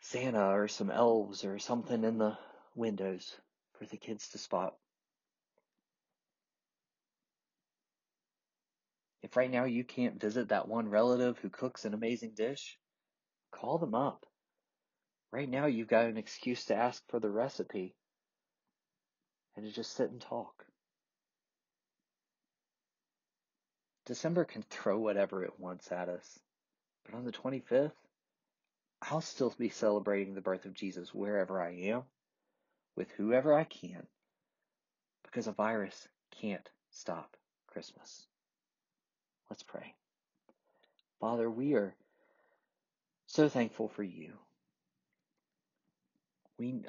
Santa 0.00 0.48
or 0.48 0.66
some 0.66 0.90
elves 0.90 1.44
or 1.44 1.60
something 1.60 2.02
in 2.02 2.18
the 2.18 2.36
windows 2.74 3.36
for 3.78 3.86
the 3.86 3.96
kids 3.96 4.28
to 4.30 4.38
spot. 4.38 4.74
If 9.22 9.36
right 9.36 9.50
now 9.50 9.64
you 9.64 9.84
can't 9.84 10.20
visit 10.20 10.48
that 10.48 10.66
one 10.66 10.88
relative 10.88 11.38
who 11.38 11.50
cooks 11.50 11.84
an 11.84 11.94
amazing 11.94 12.32
dish, 12.34 12.78
call 13.52 13.78
them 13.78 13.94
up. 13.94 14.26
Right 15.32 15.48
now 15.48 15.66
you've 15.66 15.88
got 15.88 16.06
an 16.06 16.16
excuse 16.16 16.64
to 16.66 16.74
ask 16.74 17.02
for 17.08 17.20
the 17.20 17.30
recipe 17.30 17.94
and 19.56 19.64
to 19.64 19.72
just 19.72 19.92
sit 19.94 20.10
and 20.10 20.20
talk. 20.20 20.66
December 24.06 24.44
can 24.44 24.62
throw 24.62 24.98
whatever 24.98 25.44
it 25.44 25.60
wants 25.60 25.92
at 25.92 26.08
us. 26.08 26.40
But 27.04 27.14
on 27.14 27.24
the 27.24 27.32
25th, 27.32 27.92
I'll 29.02 29.20
still 29.20 29.54
be 29.56 29.68
celebrating 29.68 30.34
the 30.34 30.40
birth 30.40 30.64
of 30.64 30.74
Jesus 30.74 31.14
wherever 31.14 31.60
I 31.60 31.70
am, 31.70 32.02
with 32.96 33.10
whoever 33.12 33.54
I 33.54 33.64
can, 33.64 34.06
because 35.22 35.46
a 35.46 35.52
virus 35.52 36.08
can't 36.40 36.68
stop 36.90 37.36
Christmas. 37.68 38.26
Let's 39.48 39.62
pray. 39.62 39.94
Father, 41.20 41.50
we 41.50 41.74
are 41.74 41.94
so 43.26 43.48
thankful 43.48 43.88
for 43.88 44.02
you. 44.02 44.32
We, 46.60 46.82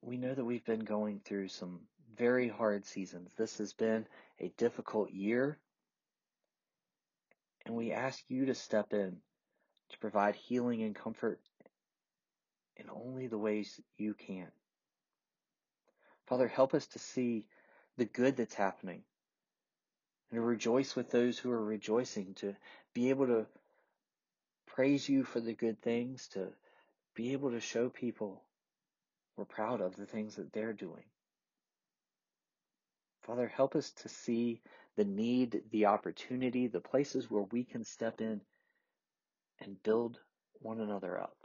we 0.00 0.16
know 0.16 0.32
that 0.32 0.44
we've 0.44 0.64
been 0.64 0.84
going 0.84 1.20
through 1.24 1.48
some 1.48 1.80
very 2.16 2.48
hard 2.48 2.86
seasons. 2.86 3.32
This 3.36 3.58
has 3.58 3.72
been 3.72 4.06
a 4.38 4.52
difficult 4.56 5.10
year 5.10 5.58
and 7.66 7.74
we 7.74 7.90
ask 7.90 8.22
you 8.28 8.46
to 8.46 8.54
step 8.54 8.92
in 8.92 9.16
to 9.88 9.98
provide 9.98 10.36
healing 10.36 10.82
and 10.82 10.94
comfort 10.94 11.40
in 12.76 12.88
only 12.90 13.26
the 13.26 13.36
ways 13.36 13.80
you 13.96 14.14
can. 14.14 14.46
Father, 16.28 16.46
help 16.46 16.72
us 16.72 16.86
to 16.86 17.00
see 17.00 17.44
the 17.96 18.04
good 18.04 18.36
that's 18.36 18.54
happening 18.54 19.02
and 20.30 20.38
to 20.38 20.42
rejoice 20.42 20.94
with 20.94 21.10
those 21.10 21.38
who 21.38 21.50
are 21.50 21.64
rejoicing, 21.64 22.34
to 22.34 22.54
be 22.94 23.10
able 23.10 23.26
to 23.26 23.46
praise 24.66 25.08
you 25.08 25.24
for 25.24 25.40
the 25.40 25.54
good 25.54 25.82
things, 25.82 26.28
to 26.28 26.52
be 27.16 27.32
able 27.32 27.50
to 27.50 27.60
show 27.60 27.88
people 27.88 28.44
we're 29.38 29.44
proud 29.44 29.80
of 29.80 29.94
the 29.94 30.06
things 30.06 30.34
that 30.34 30.52
they're 30.52 30.72
doing. 30.72 31.04
Father, 33.22 33.46
help 33.46 33.76
us 33.76 33.92
to 33.92 34.08
see 34.08 34.60
the 34.96 35.04
need, 35.04 35.62
the 35.70 35.86
opportunity, 35.86 36.66
the 36.66 36.80
places 36.80 37.30
where 37.30 37.44
we 37.52 37.62
can 37.62 37.84
step 37.84 38.20
in 38.20 38.40
and 39.60 39.80
build 39.84 40.18
one 40.54 40.80
another 40.80 41.20
up. 41.20 41.36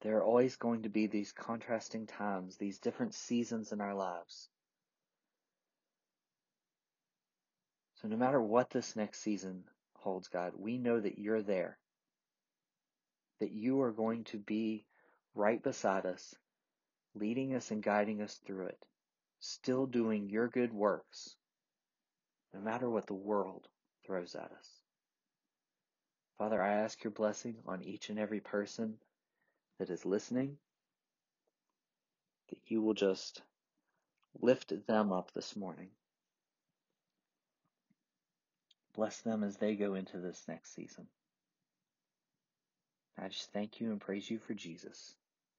There 0.00 0.16
are 0.16 0.24
always 0.24 0.56
going 0.56 0.84
to 0.84 0.88
be 0.88 1.06
these 1.06 1.32
contrasting 1.32 2.06
times, 2.06 2.56
these 2.56 2.78
different 2.78 3.14
seasons 3.14 3.72
in 3.72 3.82
our 3.82 3.94
lives. 3.94 4.48
So 8.00 8.08
no 8.08 8.16
matter 8.16 8.40
what 8.40 8.70
this 8.70 8.96
next 8.96 9.20
season 9.20 9.64
holds, 9.98 10.28
God, 10.28 10.52
we 10.56 10.78
know 10.78 10.98
that 10.98 11.18
you're 11.18 11.42
there. 11.42 11.76
That 13.40 13.52
you 13.52 13.82
are 13.82 13.92
going 13.92 14.24
to 14.24 14.38
be 14.38 14.86
right 15.34 15.62
beside 15.62 16.06
us, 16.06 16.34
leading 17.14 17.54
us 17.54 17.70
and 17.70 17.82
guiding 17.82 18.22
us 18.22 18.40
through 18.46 18.66
it 18.66 18.84
still 19.40 19.86
doing 19.86 20.28
your 20.28 20.48
good 20.48 20.72
works, 20.72 21.34
no 22.54 22.60
matter 22.60 22.88
what 22.88 23.06
the 23.06 23.14
world 23.14 23.66
throws 24.06 24.34
at 24.34 24.52
us. 24.52 24.68
Father, 26.38 26.62
I 26.62 26.74
ask 26.74 27.02
your 27.02 27.10
blessing 27.10 27.56
on 27.66 27.82
each 27.82 28.10
and 28.10 28.18
every 28.18 28.40
person 28.40 28.94
that 29.78 29.90
is 29.90 30.04
listening, 30.04 30.56
that 32.50 32.58
you 32.66 32.82
will 32.82 32.94
just 32.94 33.42
lift 34.40 34.72
them 34.86 35.12
up 35.12 35.32
this 35.32 35.56
morning. 35.56 35.88
Bless 38.94 39.20
them 39.20 39.42
as 39.42 39.56
they 39.56 39.74
go 39.74 39.94
into 39.94 40.18
this 40.18 40.42
next 40.48 40.74
season. 40.74 41.06
I 43.18 43.28
just 43.28 43.52
thank 43.52 43.80
you 43.80 43.90
and 43.90 44.00
praise 44.00 44.30
you 44.30 44.38
for 44.38 44.54
Jesus, 44.54 45.14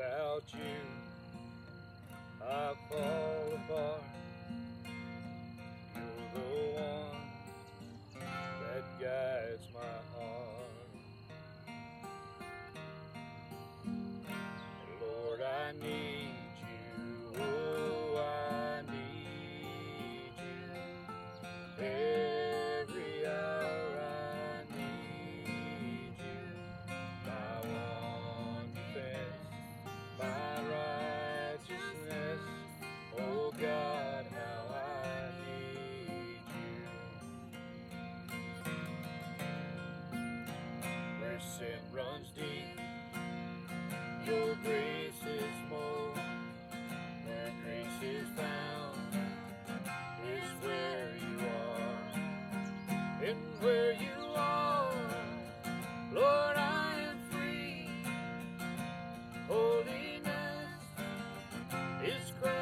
Without 0.00 0.44
you, 0.54 0.80
I 2.42 2.72
fall 2.88 3.52
apart. 3.54 4.19
It's 62.12 62.32
crazy. 62.42 62.59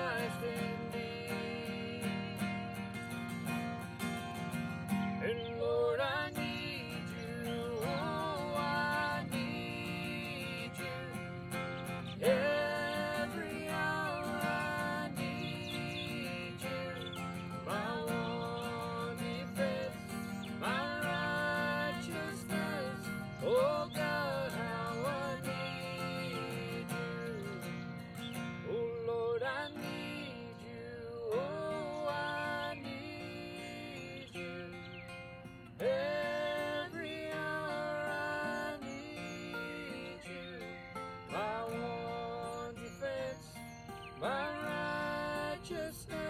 Oh 45.71 46.28